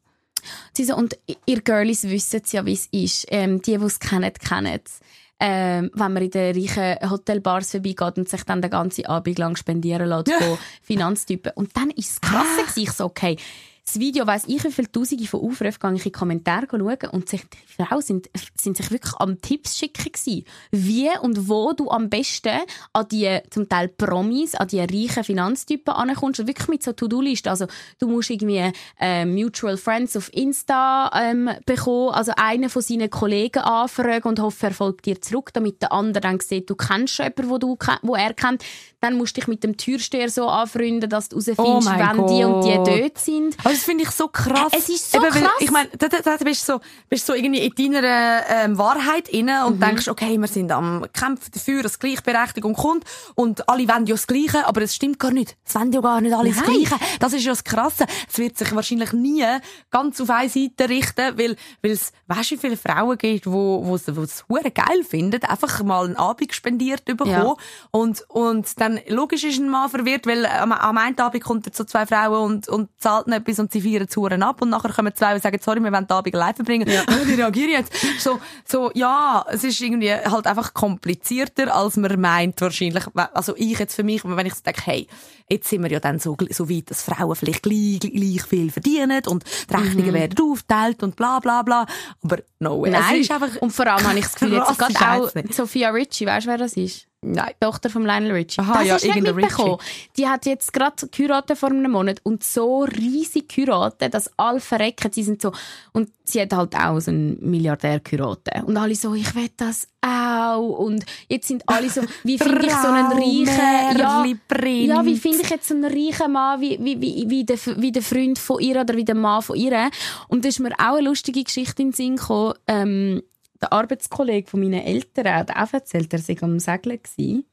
[0.72, 3.26] Sie so, und ihr Girlies wissen ja, wie es ist.
[3.28, 5.00] Ähm, die, die es kennen, kennen es
[5.44, 9.57] ähm, wenn man in den reichen Hotelbars vorbeigeht und sich dann den ganzen Abend lang
[9.57, 11.50] spendieren lässt von Finanztypen.
[11.57, 13.37] Und dann ist es krass, ich so, okay,
[13.84, 17.10] das Video weiss ich, wie viele Tausende von Aufrufen gehe ich in die Kommentare schauen
[17.10, 21.72] und sich, die Frauen sind, sind sich wirklich am Tipps schicken gewesen, wie und wo
[21.72, 22.60] du am besten
[22.92, 27.48] an die zum Teil Promis, an die reichen Finanztypen ankommst und wirklich mit so To-Do-Listen.
[27.48, 27.66] Also
[27.98, 33.60] du musst irgendwie äh, Mutual Friends auf Insta ähm, bekommen, also einen von seinen Kollegen
[33.60, 37.26] anfragen und hoffe, er folgt dir zurück, damit der andere dann sieht, du kennst schon
[37.26, 38.64] jemanden, wo, du, wo er kennt.
[39.00, 42.30] Dann musst du dich mit dem Türsteher so anfreunden, dass du herausfindest, oh wenn Gott.
[42.30, 43.56] die und die dort sind.
[43.72, 44.72] Aber das finde ich so krass.
[44.76, 45.50] Es ist so Eben, krass.
[45.61, 49.28] ich meine, da, da, da bist du so, bist so irgendwie in deiner ähm, Wahrheit
[49.30, 49.80] inne und mhm.
[49.80, 53.04] denkst, okay, wir sind am Kämpfen dafür, dass Gleichberechtigung kommt
[53.35, 55.56] und alle wollen ja das Gleiche, aber es stimmt gar nicht.
[55.64, 56.58] Es wollen ja gar nicht alle Nein.
[56.58, 56.96] das Gleiche.
[57.18, 58.06] Das ist ja das Krasse.
[58.30, 59.44] Es wird sich wahrscheinlich nie
[59.90, 63.85] ganz auf eine Seite richten, weil, weil es, weißt du, wie viele Frauen gibt, wo,
[63.85, 67.54] wo es, es geil finden, einfach mal einen Abend spendiert bekommen ja.
[67.90, 71.72] und, und dann logisch ist ein Mann verwirrt, weil am, am einen Abend kommt er
[71.72, 74.92] zu zwei Frauen und, und zahlt nicht etwas und sie feiern zu ab und nachher
[74.92, 76.88] kommen zwei und sagen, sorry, wir wollen den Abend live verbringen.
[76.88, 77.03] Ja.
[77.25, 77.92] Wie reagiere jetzt?
[78.18, 83.05] So, so, ja, es ist irgendwie halt einfach komplizierter, als man meint wahrscheinlich.
[83.33, 85.07] Also ich jetzt für mich, wenn ich so denke, hey,
[85.48, 89.22] jetzt sind wir ja dann so, so weit, dass Frauen vielleicht gleich, gleich viel verdienen
[89.27, 90.14] und die Rechnungen mhm.
[90.14, 91.87] werden aufteilt und bla bla bla.
[92.22, 92.90] Aber no way.
[92.90, 93.25] Nein,
[93.61, 96.59] und vor allem habe ich das Gefühl, jetzt gerade auch Sophia Richie, weißt du, wer
[96.59, 97.07] das ist?
[97.24, 97.52] Nein.
[97.61, 98.61] Tochter von Lionel Richie.
[98.61, 99.78] Aha, das ja, ist nicht mitbekommen.
[100.16, 105.12] Die hat jetzt gerade geheiratet vor einem Monat und so riesig geheiratet, dass alle verrecken.
[105.12, 105.52] Sie sind so,
[105.92, 108.64] und sie hat halt auch so einen Milliardär geheiratet.
[108.64, 110.78] Und alle so, ich will das auch.
[110.78, 115.42] Und jetzt sind alle so, wie finde ich so einen reichen, ja, ja, wie finde
[115.42, 118.61] ich jetzt so einen reichen Mann, wie, wie, wie, wie, der, wie der Freund von
[118.61, 119.90] ihr oder wie der Mann von ihr.
[120.26, 123.22] Und da ist mir auch eine lustige Geschichte in den Sinn gekommen, ähm,
[123.62, 127.44] der Arbeitskollege von meinen Eltern hat auch erzählt, er sei am Segeln gewesen.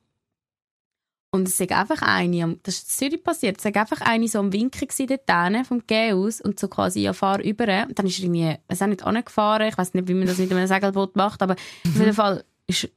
[1.31, 4.39] Und es ist einfach eine, das ist in Zürich passiert, es ist einfach eine so
[4.39, 5.29] am Winken dort
[5.67, 7.85] vom Geh aus und so quasi, ja, fahr über.
[7.87, 10.51] Und dann ist er irgendwie, er nicht angefahren, ich weiß nicht, wie man das mit
[10.51, 11.91] einem Segelboot macht, aber mhm.
[11.91, 12.91] auf jeden Fall ist, ich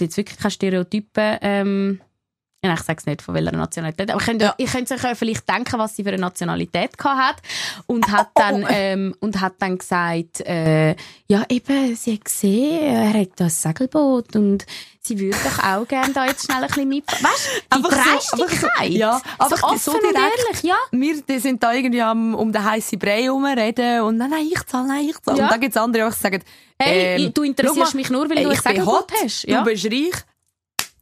[0.00, 2.00] jetzt wirklich keine Stereotypen, ähm,
[2.62, 4.10] ja, ich sage es nicht, von welcher Nationalität.
[4.10, 4.54] Aber könnt, ja.
[4.58, 7.36] ihr könnt euch vielleicht denken, was sie für eine Nationalität hat
[7.86, 10.94] und hat dann ähm, und hat dann gesagt, äh,
[11.26, 14.66] ja eben, sie hat gesehen, er hat das Segelboot und
[15.00, 17.06] sie würde doch auch gerne da jetzt schnell ein bisschen mit.
[17.06, 18.92] Weißt du, die Dreistigkeit.
[18.92, 20.76] So, ja, aber so offen so direkt, ehrlich, ja.
[20.90, 24.62] Wir die sind da irgendwie am, um den heißen Brei herumreden und nein, nein, ich
[24.66, 25.38] zahle, nein, ich zahle.
[25.38, 25.44] Ja.
[25.44, 26.42] Und dann gibt es andere, die sagen,
[26.78, 29.44] hey, ähm, du interessierst mal, mich nur, weil ey, du ein Segelboot hast.
[29.44, 29.62] Ja.
[29.62, 30.24] Du bist reich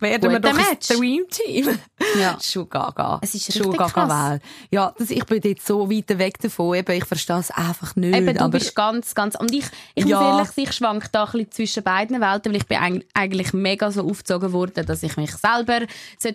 [0.01, 0.91] werden wir doch Match.
[0.91, 1.79] ein Dream-Team.
[2.19, 2.39] Ja.
[2.43, 3.19] Schon gaga.
[3.23, 4.41] Es ist Schon gaga krass.
[4.71, 6.77] Ja, das, ich bin jetzt so weit weg davon.
[6.77, 8.15] Eben, ich verstehe es einfach nicht.
[8.15, 10.21] Eben, du aber bist ganz, ganz, und ich, ich ja.
[10.21, 13.53] muss ehrlich sagen, ich schwank da ein bisschen zwischen beiden Welten, weil ich bin eigentlich
[13.53, 15.81] mega so aufgezogen worden, dass ich mich selber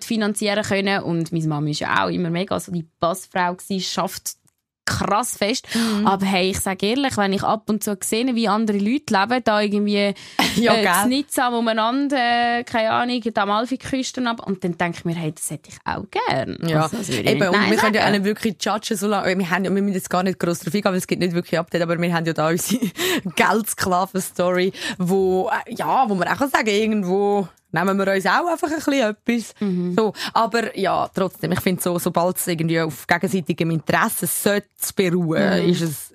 [0.02, 4.43] finanzieren können und meine Mama ist ja auch immer mega so die Passfrau gewesen, schafft
[4.86, 5.68] krass fest.
[5.74, 6.08] Mhm.
[6.08, 9.44] Aber hey, ich sage ehrlich, wenn ich ab und zu sehe, wie andere Leute leben,
[9.44, 10.14] da irgendwie
[10.56, 15.16] ja, äh, Nizza umeinander, äh, keine Ahnung, die Amalfiküsten ab, und dann denke ich mir,
[15.16, 16.58] hey, das hätte ich auch gern.
[16.68, 19.64] Ja, also, eben, und wir können ja auch nicht wirklich judgen, so lange, wir, haben,
[19.64, 22.00] wir müssen jetzt gar nicht gross drauf eingehen, weil es gibt nicht wirklich Update, aber
[22.00, 22.82] wir haben ja da unsere
[23.36, 28.76] Geldsklaven-Story, wo, äh, ja, wo man auch sagen irgendwo nehmen wir uns auch einfach ein
[28.76, 29.54] bisschen etwas.
[29.60, 29.96] Mhm.
[29.98, 35.64] So, aber ja, trotzdem, ich finde so, sobald es irgendwie auf gegenseitigem Interesse sollte beruhen,
[35.64, 35.70] mhm.
[35.70, 36.14] ist es,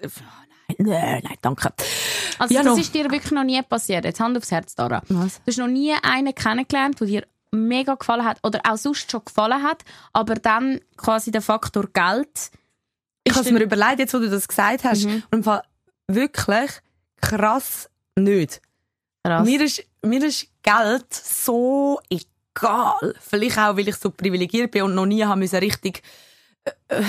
[0.77, 1.73] Nein, nein, danke.
[2.39, 2.79] Also ja, das noch.
[2.79, 4.05] ist dir wirklich noch nie passiert.
[4.05, 5.03] Jetzt Hand aufs Herz, Dara.
[5.09, 5.37] Was?
[5.37, 9.25] Du hast noch nie einen kennengelernt, der dir mega gefallen hat oder auch sonst schon
[9.25, 12.51] gefallen hat, aber dann quasi der Faktor Geld.
[13.25, 15.23] Ich habe es mir überlegt, jetzt wo du das gesagt hast, mhm.
[15.31, 15.63] und im Fall
[16.07, 16.71] wirklich
[17.21, 18.61] krass nicht.
[19.25, 19.47] Krass.
[19.47, 23.15] Mir ist, mir ist Geld so egal.
[23.21, 26.03] Vielleicht auch, weil ich so privilegiert bin und noch nie haben müssen richtig
[26.89, 27.03] äh,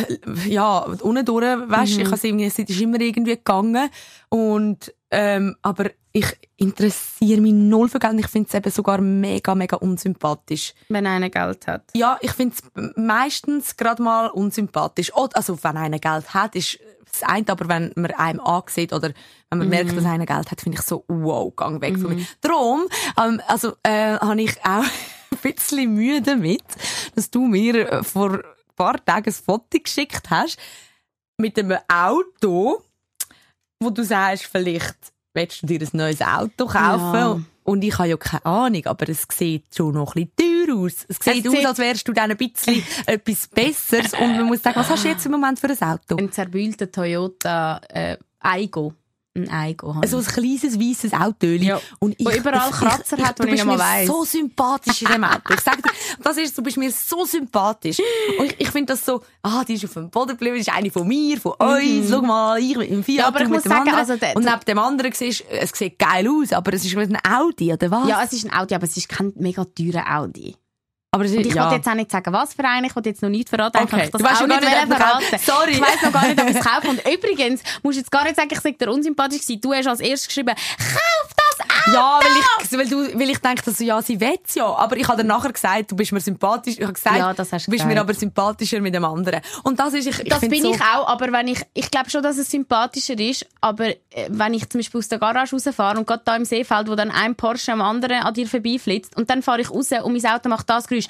[0.47, 2.01] ja, unten durch, weißt, mhm.
[2.01, 3.89] ich habe irgendwie, es ist immer irgendwie gegangen
[4.29, 6.25] und ähm, aber ich
[6.57, 10.73] interessiere mich null für Geld und ich finde es eben sogar mega, mega unsympathisch.
[10.89, 11.83] Wenn einer Geld hat?
[11.95, 15.11] Ja, ich finde es meistens gerade mal unsympathisch.
[15.15, 16.79] Also, wenn einer Geld hat, ist
[17.11, 19.09] das eine, aber wenn man einem ansieht oder
[19.49, 19.69] wenn man mhm.
[19.69, 22.01] merkt, dass einer Geld hat, finde ich so, wow, gang weg mhm.
[22.01, 22.25] von mir.
[22.41, 22.87] Darum,
[23.19, 24.83] ähm, also, äh, habe ich auch
[25.43, 26.63] ein bisschen Mühe damit,
[27.15, 28.41] dass du mir vor ein
[28.75, 30.57] paar Tagen ein Foto geschickt hast.
[31.37, 32.83] mit einem Auto,
[33.79, 34.97] wo du sagst, vielleicht
[35.33, 37.13] willst du dir ein neues Auto kaufen.
[37.13, 37.41] Ja.
[37.63, 41.05] Und ich habe ja keine Ahnung, aber es sieht schon noch ein bisschen teuer aus.
[41.07, 44.13] Es sieht Es aus, als wärst du dann ein bisschen etwas Besseres.
[44.13, 46.17] Und man muss sagen, was hast du jetzt im Moment für ein Auto?
[46.17, 48.93] Ein zerbühlter Toyota äh, Aigo.
[49.35, 49.47] Ein
[49.81, 50.09] habe ich.
[50.11, 51.45] So ein kleines, weißes Auto.
[51.47, 51.79] Ja.
[51.99, 54.07] Und Wo überall Kratzer hat, du wo ich bist nicht mal weiss.
[54.07, 55.53] so sympathisch in dem Auto.
[55.53, 55.91] Ich sag dir,
[56.23, 57.99] das ist, du bist mir so sympathisch.
[58.39, 60.69] Und ich, ich finde das so, ah, die ist auf dem Boden geblieben, die ist
[60.73, 62.09] eine von mir, von uns.
[62.09, 63.19] Schau mal, ich mit dem Fiat, Mhm.
[63.19, 63.97] Ja, aber du ich muss sagen, anderen.
[63.99, 67.17] also der- Und neben dem anderen siehst, es sieht geil aus, aber es ist ein
[67.25, 68.09] Audi, oder was?
[68.09, 70.55] ja, es ist ein Audi, aber es ist kein mega teurer Audi.
[71.11, 71.63] Aber ist, Und ich ja.
[71.63, 72.85] wollte jetzt auch nicht sagen, was für einen.
[72.85, 73.77] Ich wollte jetzt noch nicht verraten.
[73.77, 74.05] Okay.
[74.05, 75.39] Ich kann Du weißt das auch nicht nicht, verraten.
[75.43, 75.71] Sorry.
[75.71, 76.87] Ich weiss noch gar nicht, ob ich es kaufe.
[76.87, 79.61] Und übrigens, musst du jetzt gar nicht sagen, ich sei dir unsympathisch gewesen.
[79.61, 81.38] Du hast als erstes geschrieben, kauf das!
[81.93, 84.65] Ja, weil ich, weil, du, weil ich denke, dass, ja, sie will ja.
[84.65, 86.75] Aber ich habe dir nachher gesagt, du bist mir sympathisch.
[86.77, 87.97] Ich habe gesagt, Ja, du bist mir gesagt.
[87.97, 89.41] aber sympathischer mit dem anderen.
[89.63, 92.09] Und das ist, ich, ich Das bin so, ich auch, aber wenn ich, ich glaube
[92.09, 93.95] schon, dass es sympathischer ist, aber äh,
[94.29, 97.11] wenn ich zum Beispiel aus der Garage rausfahre und gerade da im Seefeld, wo dann
[97.11, 100.49] ein Porsche am anderen an dir vorbeiflitzt und dann fahre ich raus und mein Auto
[100.49, 101.07] macht das Geräusch.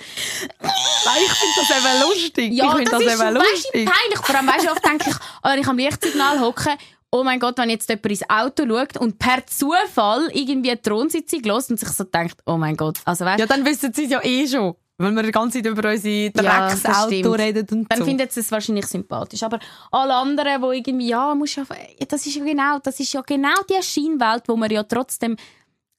[0.62, 2.54] Nein, ich finde das eben lustig.
[2.54, 3.86] Ja, ich finde das, das, ist eben weißt, lustig.
[3.86, 4.19] peinlich.
[4.24, 6.78] Vor allem, weißt du, oft denke ich, oh, wenn ich am Lichtsignal hocke,
[7.12, 11.41] oh mein Gott, wenn jetzt jemand ins Auto schaut und per Zufall irgendwie eine Thronsitzung
[11.43, 14.12] los und sich so denkt, oh mein Gott, also weißt Ja, dann wissen sie es
[14.12, 14.76] ja eh schon.
[15.02, 17.39] Weil wir die ganze Zeit über unsere Ja, Drecksauto stimmt.
[17.39, 18.06] reden und dann so.
[18.06, 19.41] findet sie es wahrscheinlich sympathisch.
[19.43, 19.58] Aber
[19.91, 21.63] alle anderen, die irgendwie, ja, muss ja,
[22.06, 25.38] das ist ja genau, das ist ja genau die Scheinwelt, wo man ja trotzdem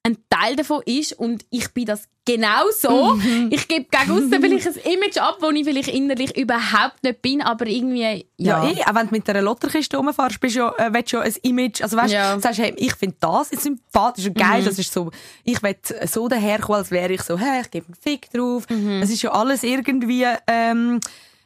[0.03, 3.15] ein Teil davon ist und ich bin das genau so.
[3.15, 3.49] Mhm.
[3.51, 7.41] Ich gebe gegen aussen vielleicht ein Image ab, wo ich vielleicht innerlich überhaupt nicht bin,
[7.41, 8.71] aber irgendwie, ja, ja.
[8.71, 11.23] eh, auch wenn du mit einer Lotterkiste rumfährst, bist du ja, äh, willst du ja
[11.23, 12.35] ein Image, also weißt Ja.
[12.35, 15.11] du, sagst, hey, ich finde das ist sympathisch und geil, das ist so,
[15.43, 15.75] ich will
[16.07, 18.65] so daherkommen, als wäre ich so, hey, ich gebe einen Fick drauf.
[19.01, 20.99] Es ist ja alles irgendwie, ähm,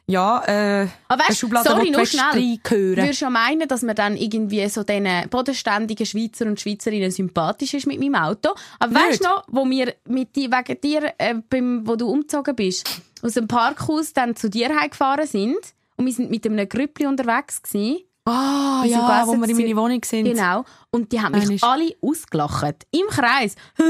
[0.08, 2.22] ja, äh, Aber eine weißt, Schublade, sorry, nur du schnell.
[2.24, 2.96] reingehören.
[2.96, 7.86] Würdest ja meinen, dass man dann irgendwie so diesen bodenständigen Schweizer und Schweizerinnen sympathisch ist
[7.86, 8.50] mit meinem Auto.
[8.78, 9.24] Aber weißt Nicht.
[9.24, 13.34] du noch, wo wir mit dir, wegen dir, äh, beim, wo du umgezogen bist, aus
[13.34, 15.58] dem Parkhaus dann zu dir heimgefahren sind
[15.96, 18.00] und wir sind mit einem Grüppli unterwegs gewesen.
[18.28, 20.24] Ah, sind ja, wo wir in zu- meine Wohnung sind.
[20.24, 20.64] Genau.
[20.90, 22.74] Und die haben mich alle ausgelacht.
[22.90, 23.54] Im Kreis.
[23.76, 23.82] «Hä,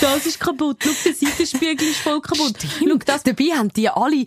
[0.00, 0.78] Schau, das ist kaputt.
[0.82, 2.54] Schau, der Seitenspiegel ist voll kaputt.
[2.78, 4.24] Schau, das Dabei haben die alle,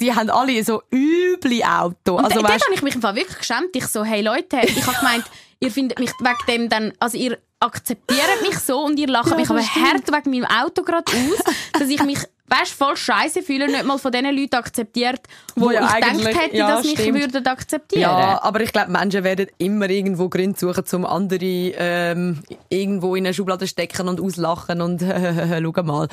[0.00, 2.16] die haben alle so üble Auto.
[2.16, 3.74] Und Also, weißt, habe ich mich im Fall wirklich geschämt.
[3.74, 5.24] Ich so, hey Leute, ich habe gemeint,
[5.60, 9.36] ihr findet mich wegen dem dann, also ihr akzeptiert mich so und ihr lacht Ja,
[9.36, 9.86] mich aber stimmt.
[9.86, 13.84] hart wegen meinem Auto gerade aus, dass ich mich, weißt, voll scheiße fühle und nicht
[13.84, 15.20] mal von den Leuten akzeptiert,
[15.54, 17.20] wo Wo ja ich gedacht hätte, ja, dass mich stimmt.
[17.20, 18.02] würden akzeptieren.
[18.02, 23.26] ja, aber ich glaube, Menschen werden immer irgendwo Gründe suchen, um andere ähm, irgendwo in
[23.26, 25.00] eine Schublade stecken und auslachen und
[25.74, 26.08] schau mal.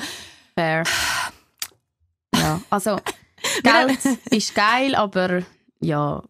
[0.54, 0.84] Fair.
[2.34, 2.98] Ja, also
[3.62, 5.42] Geld ist geil, aber
[5.80, 6.22] ja,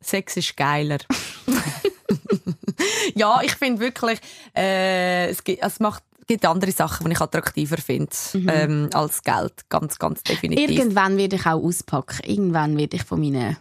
[0.00, 0.98] Sex ist geiler.
[3.14, 4.20] ja, ich finde wirklich,
[4.56, 9.68] äh, es, gibt, es macht, gibt andere Sachen, die ich attraktiver finde ähm, als Geld.
[9.68, 10.70] Ganz, ganz definitiv.
[10.70, 12.20] irgendwann werde ich auch auspacken.
[12.24, 13.56] Irgendwann werde ich von meinen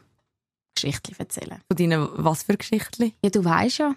[0.75, 1.61] Geschichten erzählen.
[1.67, 3.13] Von deinen, was für Geschichten?
[3.23, 3.95] Ja, du weißt ja.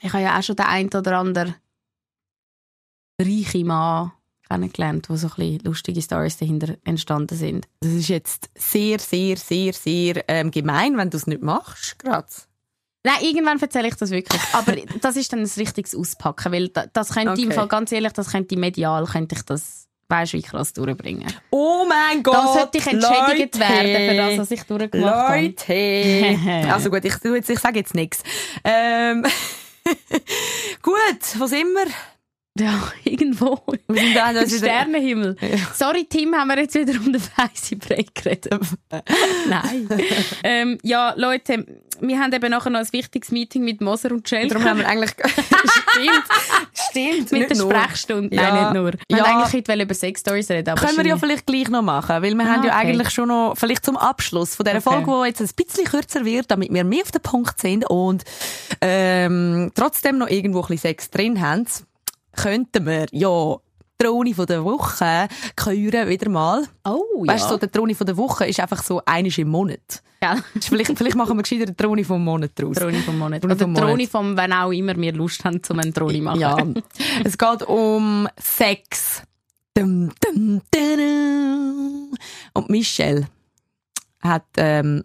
[0.00, 1.54] Ich habe ja auch schon den einen oder anderen
[3.20, 4.12] reichen Mann
[4.48, 7.68] kennengelernt, wo so ein bisschen lustige Stories dahinter entstanden sind.
[7.80, 11.98] Das ist jetzt sehr, sehr, sehr, sehr ähm, gemein, wenn du es nicht machst.
[11.98, 12.26] Gerade.
[13.02, 14.40] Nein, irgendwann erzähle ich das wirklich.
[14.52, 17.56] Aber das ist dann ein richtiges Auspacken, weil da- das könnte im Okay.
[17.56, 21.32] Fall, ganz ehrlich, das könnte medial, könnte ich das, weißt wie krass durchbringen.
[21.50, 22.34] Oh mein Gott!
[22.34, 23.58] Da sollte ich entschädigt Leute.
[23.60, 25.40] werden für das, was ich durchgemacht habe.
[25.42, 26.68] Leute!
[26.72, 27.14] also gut, ich,
[27.48, 28.22] ich sage jetzt nichts.
[28.64, 29.24] Ähm,
[30.82, 31.86] gut, wo sind wir?
[32.58, 33.60] Ja, irgendwo.
[33.86, 35.36] Dann Im Sternenhimmel.
[35.74, 38.52] Sorry, Tim, haben wir jetzt wieder um den weißen Brei geredet?
[39.48, 39.88] Nein.
[40.42, 41.64] ähm, ja, Leute,
[42.00, 44.54] wir haben eben nachher noch ein wichtiges Meeting mit Moser und Schelker.
[44.54, 45.10] Darum haben wir eigentlich...
[45.90, 47.32] stimmt, stimmt.
[47.32, 47.70] mit der nur.
[47.70, 48.34] Sprechstunde.
[48.34, 48.42] Ja.
[48.42, 48.92] Nein, nicht nur.
[49.08, 49.24] Wir Ja.
[49.24, 50.70] eigentlich heute über Sex-Stories reden.
[50.70, 52.88] Aber Können wir ja vielleicht gleich noch machen, weil wir haben ja okay.
[52.88, 55.04] eigentlich schon noch, vielleicht zum Abschluss von dieser Okay.
[55.04, 58.24] Folge, die jetzt ein bisschen kürzer wird, damit wir mehr auf den Punkt sind und
[58.80, 61.66] ähm, trotzdem noch irgendwo ein bisschen Sex drin haben,
[62.32, 63.56] könnten wir ja
[64.00, 66.66] die Drohne von der Woche küren wieder mal.
[66.84, 67.34] Oh, ja.
[67.34, 70.02] Weißt du, so, der Drohne von der Woche ist einfach so einisch im Monat.
[70.54, 72.76] Ist Vielleicht, vielleicht machen wir gescheiter den Drohne vom Monat draus.
[72.76, 73.42] Drohne vom Monat.
[73.42, 76.40] Drohne Oder vom Drohne vom, wenn auch immer wir Lust haben, zum einen Drohne machen.
[76.40, 76.58] Ja.
[77.24, 79.22] es geht um Sex.
[79.72, 82.12] Dum, dum, dum.
[82.52, 83.28] Und Michelle
[84.20, 85.04] hat ähm,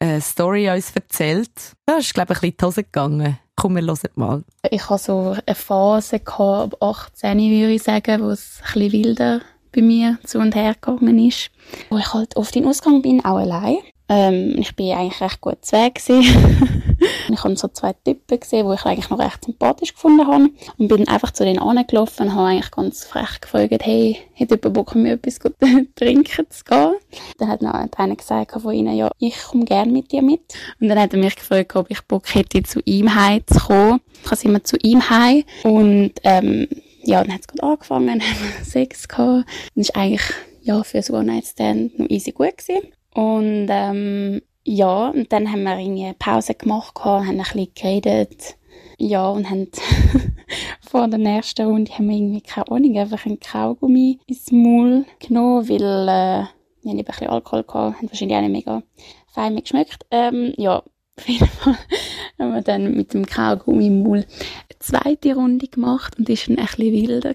[0.00, 1.50] eine Story uns erzählt.
[1.86, 3.38] Da ist, glaube ich, ein bisschen in die Hose gegangen.
[3.58, 4.44] Komm, wir hören mal.
[4.70, 8.92] Ich hatte so eine Phase, gehabt, ab 18 würde ich sagen, wo es ein bisschen
[8.92, 9.40] wilder
[9.74, 11.50] bei mir zu und her gegangen ist.
[11.90, 13.78] Wo ich halt oft in den Ausgang bin, auch allein.
[14.08, 16.00] Ähm, ich bin eigentlich recht gut zu Weg.
[17.28, 20.50] ich habe so zwei Typen gesehen, die ich eigentlich noch recht sympathisch gefunden habe.
[20.78, 24.74] Und bin einfach zu denen angelaufen und habe eigentlich ganz frech gefragt, hey, hat jemand
[24.74, 25.54] Bock, mir etwas gut
[25.96, 26.94] trinken zu gehen?
[27.38, 30.42] Dann hat noch einer gesagt von ihnen, ja, ich komme gerne mit dir mit.
[30.80, 34.00] Und dann hat er mich gefragt, ob ich Bock hätte, zu ihm heimzukommen.
[34.24, 36.66] Ich sind wir zu ihm heim und ähm,
[37.02, 39.48] ja, dann hat es gut angefangen, haben wir Sex gehabt.
[39.74, 40.24] Und ist eigentlich
[40.62, 42.88] ja, für so One-Night-Stand noch easy gut gewesen.
[43.14, 48.58] Und ähm, ja, und dann haben wir irgendwie eine Pause gemacht, haben ein bisschen geredet.
[48.98, 49.68] Ja, und haben
[50.82, 55.66] vor der nächsten Runde haben wir irgendwie, keine Ahnung, einfach einen Kaugummi ins Maul genommen,
[55.70, 56.44] weil äh,
[56.82, 58.82] wir haben ein bisschen Alkohol gehabt, haben wahrscheinlich auch nicht mega
[59.32, 60.04] fein geschmeckt.
[60.10, 60.82] Ähm, ja,
[61.16, 61.78] auf jeden Fall
[62.38, 66.58] haben wir dann mit dem Kaugummi im Maul eine zweite Runde gemacht und ist dann
[66.58, 67.34] ein bisschen wilder.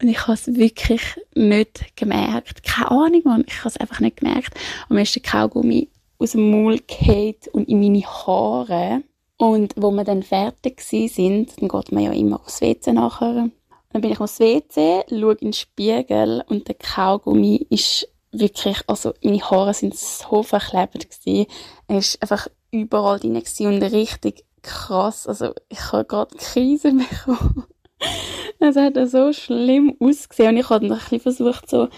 [0.00, 1.02] Und ich habe es wirklich
[1.34, 2.62] nicht gemerkt.
[2.64, 3.44] Keine Ahnung, Mann.
[3.46, 4.54] Ich habe es einfach nicht gemerkt.
[4.88, 5.88] Und mir ist der Kaugummi
[6.18, 9.02] aus dem Maul gefallen und in meine Haare.
[9.36, 13.44] Und wo wir dann fertig sind, dann geht man ja immer aufs WC nachher.
[13.44, 13.52] Und
[13.92, 19.14] dann bin ich aufs WC, schaue in den Spiegel und der Kaugummi ist wirklich, also
[19.22, 21.46] meine Haare sind so verklebt gewesen.
[21.88, 25.26] Er ist einfach überall drin und richtig krass.
[25.26, 26.92] Also ich habe gerade Krise
[27.24, 27.64] bekommen.
[28.62, 31.88] Es hat so schlimm ausgesehen und ich habe dann ein bisschen versucht, so,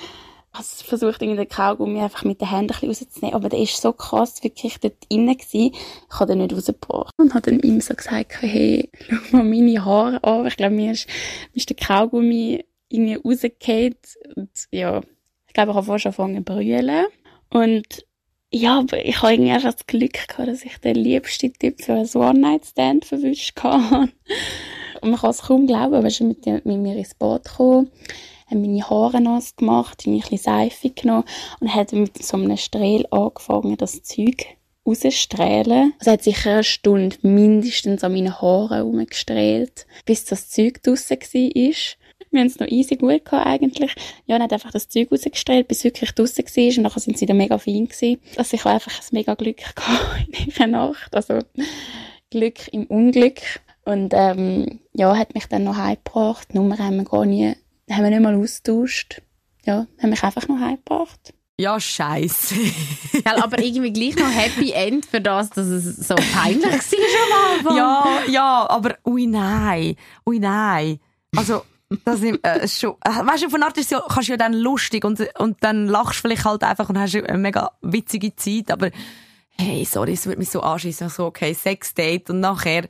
[0.52, 3.80] also versucht, irgendwie den Kaugummi einfach mit den Händen ein bisschen rauszunehmen, aber der ist
[3.80, 5.72] so krass wirklich dort drinnen gewesen.
[5.74, 9.84] Ich habe den nicht rausgebracht und habe dann ihm so gesagt, hey, schau mal meine
[9.84, 10.46] Haare an.
[10.46, 11.08] Ich glaube, mir ist,
[11.52, 13.96] mir ist der Kaugummi irgendwie rausgefallen
[14.36, 15.00] und ja,
[15.48, 17.06] ich glaube, ich habe vorher schon angefangen zu brüllen.
[17.50, 18.06] Und
[18.50, 21.94] ja, aber ich habe irgendwie einfach das Glück gehabt, dass ich den liebsten Typ für
[21.94, 24.08] einen One-Night-Stand verwischt habe.
[25.02, 27.90] Und man kann es kaum glauben, aber er mit, mit mir ins Bad gekommen,
[28.46, 31.24] hat meine Haare nass gemacht, ein bisschen Seife genommen
[31.60, 34.46] und hat mit so einem Strahl angefangen, das Zeug
[34.86, 35.94] rausstrahlen.
[35.98, 41.74] Es hat sicher eine Stunde mindestens an meinen Haaren herumgestrahlt, bis das Zeug draussen war.
[42.30, 43.94] Wir haben es noch easy gut gehabt, eigentlich.
[44.26, 46.76] Ja, hat einfach das Zeug rausgestrahlt, bis es wirklich draussen war.
[46.76, 48.20] Und nachher sind sie dann mega fein gewesen.
[48.36, 51.14] Also ich habe einfach ein mega Glück gehabt in dieser Nacht.
[51.14, 51.40] Also
[52.30, 53.42] Glück im Unglück.
[53.84, 56.48] Und ähm, ja, hat mich dann noch heimgebracht.
[56.52, 57.54] Die Nummer haben wir gar nie,
[57.90, 59.22] haben wir nicht mal austauscht.
[59.64, 61.34] Ja, haben mich einfach noch heimgebracht.
[61.58, 62.54] Ja, scheiße.
[63.24, 67.76] aber irgendwie gleich noch Happy End für das, dass es so peinlich war am Anfang.
[67.76, 70.98] Ja, ja, aber ui nein, ui nein.
[71.36, 71.62] Also,
[72.04, 74.54] das ist, äh, schon, äh, weißt du, von Art ist ja, kannst du ja dann
[74.54, 78.70] lustig und, und dann lachst du vielleicht halt einfach und hast eine mega witzige Zeit,
[78.70, 78.90] aber
[79.58, 82.88] hey, sorry, es wird mich so anschießen, so, okay, Sex-Date und nachher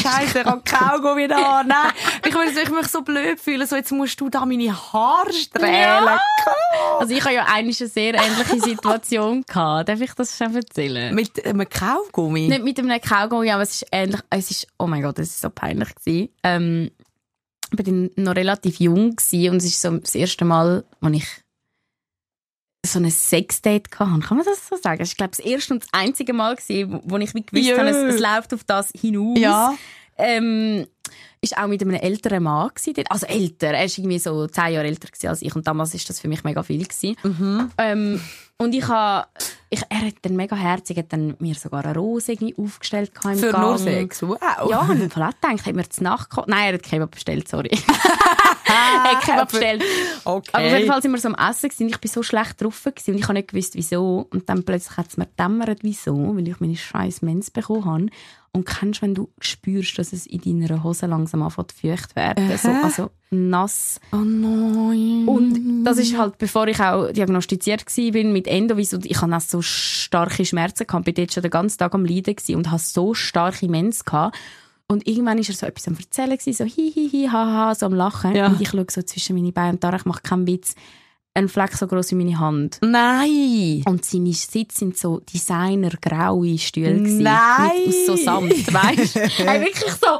[0.00, 1.62] Scheiße, ich habe Kaugummi da.
[1.64, 1.92] Nein,
[2.26, 6.04] ich würde ich mich so blöd fühlen, so jetzt musst du da meine Haare strählen.
[6.04, 6.20] Ja.
[6.98, 9.88] Also ich habe ja eigentlich eine sehr ähnliche Situation gehabt.
[9.88, 11.14] Darf ich das schon erzählen?
[11.14, 12.48] Mit einem Kaugummi?
[12.48, 14.20] Nicht mit einem Kaugummi, aber es ist ähnlich.
[14.30, 16.28] Es ist, oh mein Gott, es ist so peinlich gewesen.
[16.42, 16.90] Ähm,
[17.72, 21.26] ich war noch relativ jung gewesen und es ist so das erste Mal, als ich
[22.84, 24.20] so ein Sexdate hatte.
[24.20, 24.98] Kann man das so sagen?
[24.98, 27.78] Das war, glaube ich, das erste und das einzige Mal, gewesen, wo ich gewusst yeah.
[27.78, 29.38] habe, es, es, läuft auf das hinaus.
[29.38, 29.74] Ja.
[30.18, 30.86] Ähm,
[31.40, 33.04] ist auch mit einem älteren Mann gewesen.
[33.08, 36.20] Also älter, er war irgendwie so zehn Jahre älter als ich und damals war das
[36.20, 37.16] für mich mega viel gewesen.
[37.22, 37.70] Mhm.
[37.78, 38.20] Ähm,
[38.58, 39.28] und ich habe,
[39.68, 43.36] ich, er hat dann mega herzig, hat dann mir sogar eine Rose irgendwie aufgestellt im
[43.36, 43.62] Für Gang.
[43.62, 44.38] nur Sex, wow.
[44.70, 46.48] Ja, und im Fall auch gedacht, hat mir das nachgekocht.
[46.48, 47.70] Nein, er hat Kebab bestellt, sorry.
[48.66, 49.82] er hat Kebab bestellt.
[50.24, 50.50] Okay.
[50.52, 52.82] Aber auf jeden Fall sind wir so am Essen gewesen, ich bin so schlecht drauf
[52.84, 54.26] gewesen, und ich habe nicht gewusst, wieso.
[54.30, 58.06] Und dann plötzlich hat es mir dämmert, wieso, weil ich meine scheiß Mens bekommen habe.
[58.52, 62.70] Und kennst, wenn du spürst, dass es in deiner Hose langsam anfängt feucht werden, so,
[62.70, 64.00] also nass.
[64.12, 65.28] Oh nein.
[65.28, 69.60] Und das ist halt, bevor ich auch diagnostiziert war mit Endovis, und ich hatte so
[69.60, 73.68] starke Schmerzen gehabt, bin dort schon den ganzen Tag am Leiden und hatte so starke
[73.68, 74.38] Mens gehabt.
[74.88, 77.86] Und irgendwann war er so etwas am Erzählen, so hihihi, hi, hi, ha, ha, so
[77.86, 78.34] am Lachen.
[78.36, 78.46] Ja.
[78.46, 80.74] Und ich schaue so zwischen meine Beine und da, ich mache keinen Witz
[81.36, 82.78] ein Fleck so groß wie meine Hand.
[82.80, 83.82] Nein!
[83.86, 87.70] Und seine Sitze sind so Designer-graue Stühle Nein!
[87.86, 89.20] Mit, aus so Samt, weißt du?
[89.20, 90.18] hey, wirklich so.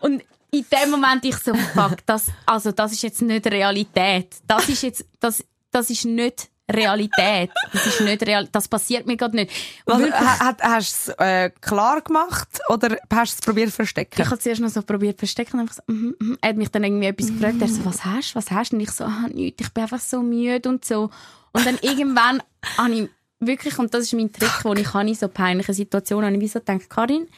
[0.00, 4.36] Und in dem Moment ich so, fuck, das, also das ist jetzt nicht Realität.
[4.46, 7.50] Das ist jetzt, das, das ist nicht Realität.
[7.72, 8.48] Das ist nicht real.
[8.52, 9.50] Das passiert mir gerade nicht.
[9.86, 14.20] Also, hast du es äh, klar gemacht oder hast du es probiert zu verstecken?
[14.20, 15.60] Ich habe zuerst noch so probiert verstecken.
[15.60, 16.38] Einfach so, mm, mm.
[16.40, 17.56] Er hat mich dann irgendwie etwas gefragt.
[17.60, 18.36] Er so, was hast du?
[18.36, 18.76] Was hast du?
[18.76, 19.62] Und ich so, ah, nichts.
[19.66, 21.10] Ich bin einfach so müde und so.
[21.52, 22.42] Und dann irgendwann
[22.76, 23.08] habe ich
[23.40, 26.48] wirklich, und das ist mein Trick, wo ich in so peinlichen Situationen, habe ich wie
[26.48, 27.28] so gedacht, Karin,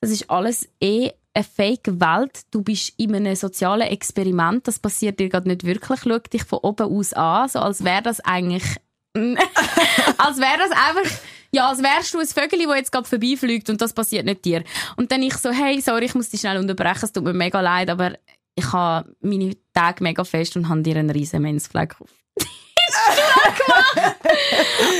[0.00, 2.42] das ist alles eh eine Fake-Welt.
[2.50, 4.66] Du bist in einem sozialen Experiment.
[4.68, 6.00] Das passiert dir gerade nicht wirklich.
[6.02, 8.64] Schau dich von oben aus an, so als wäre das eigentlich
[9.14, 11.18] als wäre das einfach,
[11.52, 14.64] ja, als wärst du ein Vögel, das jetzt gerade vorbeifliegt und das passiert nicht dir.
[14.96, 17.60] Und dann ich so, hey, sorry, ich muss dich schnell unterbrechen, es tut mir mega
[17.60, 18.16] leid, aber
[18.54, 22.21] ich habe meine Tage mega fest und habe dir einen riesen Mensfleck auf.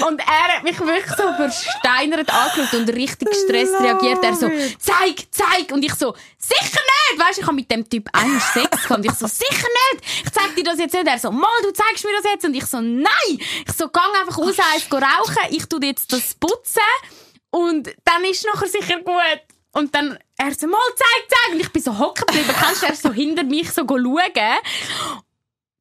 [0.07, 4.23] Und er hat mich wirklich so versteinert angeschaut und richtig gestresst reagiert.
[4.23, 4.49] Er so,
[4.79, 5.73] zeig, zeig!
[5.73, 7.21] Und ich so, sicher nicht!
[7.21, 8.91] Weißt du, ich habe mit dem Typ einen Sex gehabt.
[8.91, 10.05] Und ich so, sicher nicht!
[10.25, 11.07] Ich zeig dir das jetzt nicht.
[11.07, 12.45] Er so, mal, du zeigst mir das jetzt.
[12.45, 13.39] Und ich so, nein!
[13.67, 15.47] Ich so, gang einfach raus, eins rauchen.
[15.51, 16.83] Ich tu jetzt das putzen.
[17.51, 19.41] Und dann ist nachher sicher gut.
[19.73, 21.55] Und dann, er so, mal, zeig, zeig!
[21.55, 22.55] Und ich bin so hocken geblieben.
[22.59, 24.59] Kannst du er so hinter mich so schauen?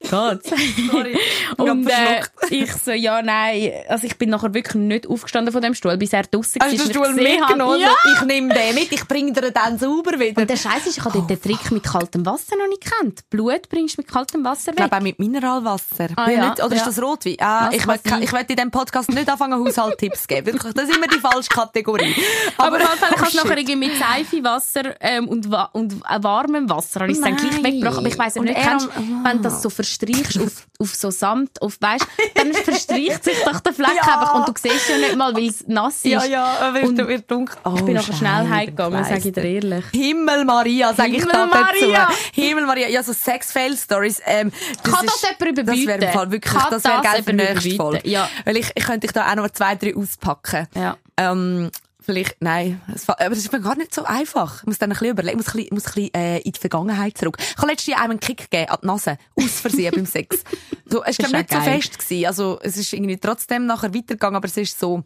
[0.09, 0.41] Gott.
[0.91, 1.17] Sorry.
[1.57, 3.71] Und äh, ich so, ja, nein.
[3.87, 6.67] Also ich bin nachher wirklich nicht aufgestanden von dem Stuhl, bis er draussen war.
[6.67, 7.79] Hast du den ich Stuhl mitgenommen?
[7.79, 7.93] Ja.
[8.15, 10.41] Ich nehme den mit, ich bringe dir dann sauber wieder.
[10.41, 13.21] Und der Scheiß ist, ich habe dort den Trick mit kaltem Wasser noch nicht gekannt.
[13.29, 14.87] Blut bringst du mit kaltem Wasser Ich weg.
[14.89, 16.07] glaube auch mit Mineralwasser.
[16.15, 16.49] Ah, ja.
[16.49, 16.85] nicht, oder ist Ja.
[16.85, 17.35] das Rotwein?
[17.39, 17.81] Ah, Das ich
[18.21, 20.47] ich will in diesem Podcast nicht anfangen, Haushalttipps geben.
[20.47, 22.15] Wirklich, das ist immer die falsche Kategorie.
[22.57, 25.69] Aber auf jeden Fall, ich oh, habe es nachher irgendwie mit Seifewasser ähm, und, wa
[25.73, 27.97] und äh, warmem Wasser habe ich es dann gleich weggebracht.
[27.97, 29.69] Aber ich weiss nicht, kennst, am- wenn du das so
[29.99, 34.01] verstreichst auf, auf so Samt, auf, weißt, dann verstreicht sich doch der Fleck Ja.
[34.19, 36.05] einfach und du siehst ja nicht mal, weil es nass ist.
[36.05, 37.57] Ja, ja, wird, Und wird dunkel.
[37.65, 39.85] Oh, Ich bin nachher schnell heimgegangen, sage ich dir ehrlich.
[39.93, 42.07] Himmel Maria, sage ich da Maria.
[42.07, 42.17] dazu.
[42.33, 42.87] Himmel Maria.
[42.87, 44.21] Ja, so Sex-Fail-Stories.
[44.25, 44.51] Ähm,
[44.83, 46.01] Kann das jemand Das wäre überbieten?
[46.03, 47.77] im Fall wirklich, Kann das wäre geil für nächste überbieten?
[47.77, 48.09] Folge.
[48.09, 48.29] Ja.
[48.45, 50.67] Weil ich, ich könnte dich da auch noch zwei, drei auspacken.
[50.75, 50.97] Ja.
[51.17, 51.69] Ähm,
[52.01, 52.81] vielleicht, nein.
[52.93, 54.61] Es Aber es ist mir gar nicht so einfach.
[54.61, 56.51] Ich muss dann ein bisschen überlegen, ich muss ein bisschen, muss ein bisschen äh, in
[56.51, 57.37] die Vergangenheit zurück.
[57.39, 59.17] Ich habe letztes Jahr einem einen Kick gegeben, an die Nase.
[59.35, 60.43] Aus Versehen beim Sex.
[60.91, 61.81] So, es war, nicht auch so geil.
[61.81, 62.25] fest gewesen.
[62.25, 65.01] Also, es ist irgendwie trotzdem nachher weitergegangen, aber es ist so,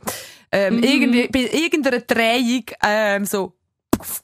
[0.51, 3.53] ähm, irgendwie, bei irgendeiner Drehung, ähm, so,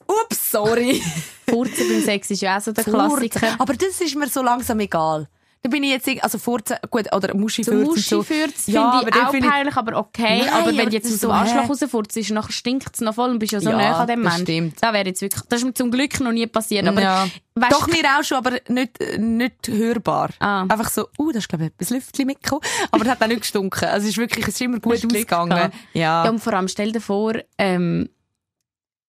[0.08, 1.00] ups, sorry.
[1.48, 3.30] Furzen beim Sex ist ja auch so der Furzen.
[3.30, 3.60] Klassiker.
[3.60, 5.28] Aber das ist mir so langsam egal.
[5.64, 7.86] Da bin ich jetzt, also Furzen, gut, oder Muschi So Furzen.
[8.18, 10.40] Muschifürz Ja, finde dann ich auch finde ich- peinlich, aber okay.
[10.40, 12.88] Nein, aber wenn aber du jetzt aus ist dem so, Arschloch rausfurzt, ist, nachher stinkt
[12.92, 14.42] es noch voll und bist ja so Ja, näher an dem das Mensch.
[14.42, 14.74] stimmt.
[14.82, 16.88] Das wäre jetzt wirklich, das ist mir zum Glück noch nie passiert.
[16.88, 17.28] Aber ja.
[17.54, 20.30] weißt, Doch, mir auch schon, aber nicht, nicht hörbar.
[20.40, 20.62] Ah.
[20.62, 22.62] Einfach so, uh, da ist, glaube ich, etwas Lüftchen mitgekommen.
[22.90, 23.84] Aber es hat auch nicht gestunken.
[23.88, 25.70] Also, es ist wirklich, es ist immer gut ausgegangen.
[25.94, 26.24] Ja.
[26.24, 28.08] ja, und vor allem stell dir vor, ähm,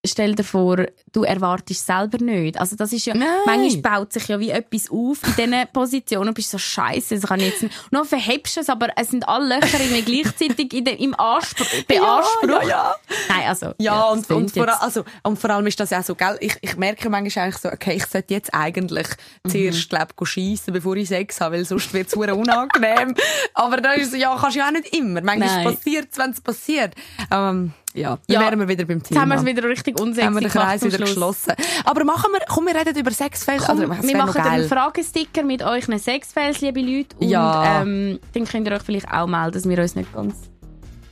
[0.05, 2.59] stell dir vor, du erwartest selber nicht.
[2.59, 3.27] Also das ist ja, Nein.
[3.45, 7.27] manchmal baut sich ja wie etwas auf in diesen Positionen und bist so scheiße, das
[7.29, 7.75] kann ich jetzt nicht.
[7.85, 11.17] Und dann verhebst du es, aber es sind alle Löcher irgendwie gleichzeitig in der, im
[11.19, 12.63] Anspruch, beansprucht.
[12.63, 12.95] Ja, ja,
[13.29, 13.73] Nein, also.
[13.79, 14.03] ja.
[14.09, 16.15] und, das klingt und, vor, jetzt- also, und vor allem ist das ja auch so,
[16.15, 16.37] gell?
[16.41, 19.07] Ich, ich merke manchmal eigentlich so, okay, ich sollte jetzt eigentlich
[19.43, 19.49] Mhm.
[19.49, 23.15] zuerst, glaub, schiessen, bevor ich Sex habe, weil sonst wird es unangenehm.
[23.53, 25.21] aber dann ist ja, kannst du ja auch nicht immer.
[25.21, 26.93] Manchmal passiert es, wenn es passiert.
[27.31, 28.39] Ähm, ja, dann Ja.
[28.41, 29.35] wären wir wieder beim Jetzt haben Thema.
[29.35, 31.09] wir es wieder richtig unsexy haben wir den Kreis wieder Schluss.
[31.45, 31.53] geschlossen.
[31.85, 33.11] Aber machen wir, komm, wir reden über.
[33.11, 37.15] Komm, also, wir machen einen Fragesticker mit euch Sexfails, liebe Leute.
[37.19, 37.81] Und Ja.
[37.81, 40.35] ähm, dann könnt ihr euch vielleicht auch melden, dass wir uns nicht ganz,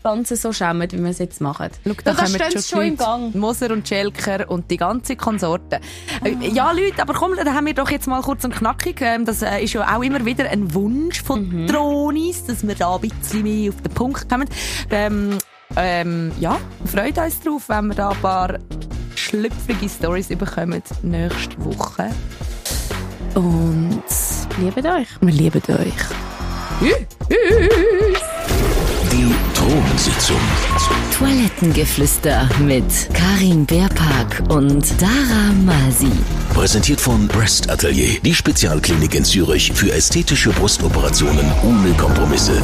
[0.04, 1.70] ganz so schämen, wie wir es jetzt machen.
[1.86, 2.98] Schau, da steht es schon die im.
[2.98, 3.36] Gang.
[3.36, 5.80] Moser und Schelker und die ganze Konsorte.
[6.24, 9.00] Äh, Ja, Leute, aber komm, dann haben wir doch jetzt mal kurz und knackig.
[9.26, 11.68] Das äh, ist ja auch immer wieder ein Wunsch von Mhm.
[11.68, 14.48] Tronis, dass wir da ein bisschen mehr auf den Punkt kommen.
[14.90, 15.38] Ähm,
[15.76, 18.60] ähm, ja, freuen uns drauf, wenn wir da ein paar
[19.16, 22.12] schlüpfrige Stories bekommen nächste Woche.
[23.36, 24.04] Und
[24.60, 25.08] Liebet euch.
[25.22, 25.94] wir lieben euch.
[29.12, 30.38] Die Thronsitzung.
[31.18, 36.12] Toilettengeflüster mit Karin Beerpark und Dara Masi.
[36.54, 42.62] Präsentiert von Breast Atelier, die Spezialklinik in Zürich für ästhetische Brustoperationen ohne Kompromisse.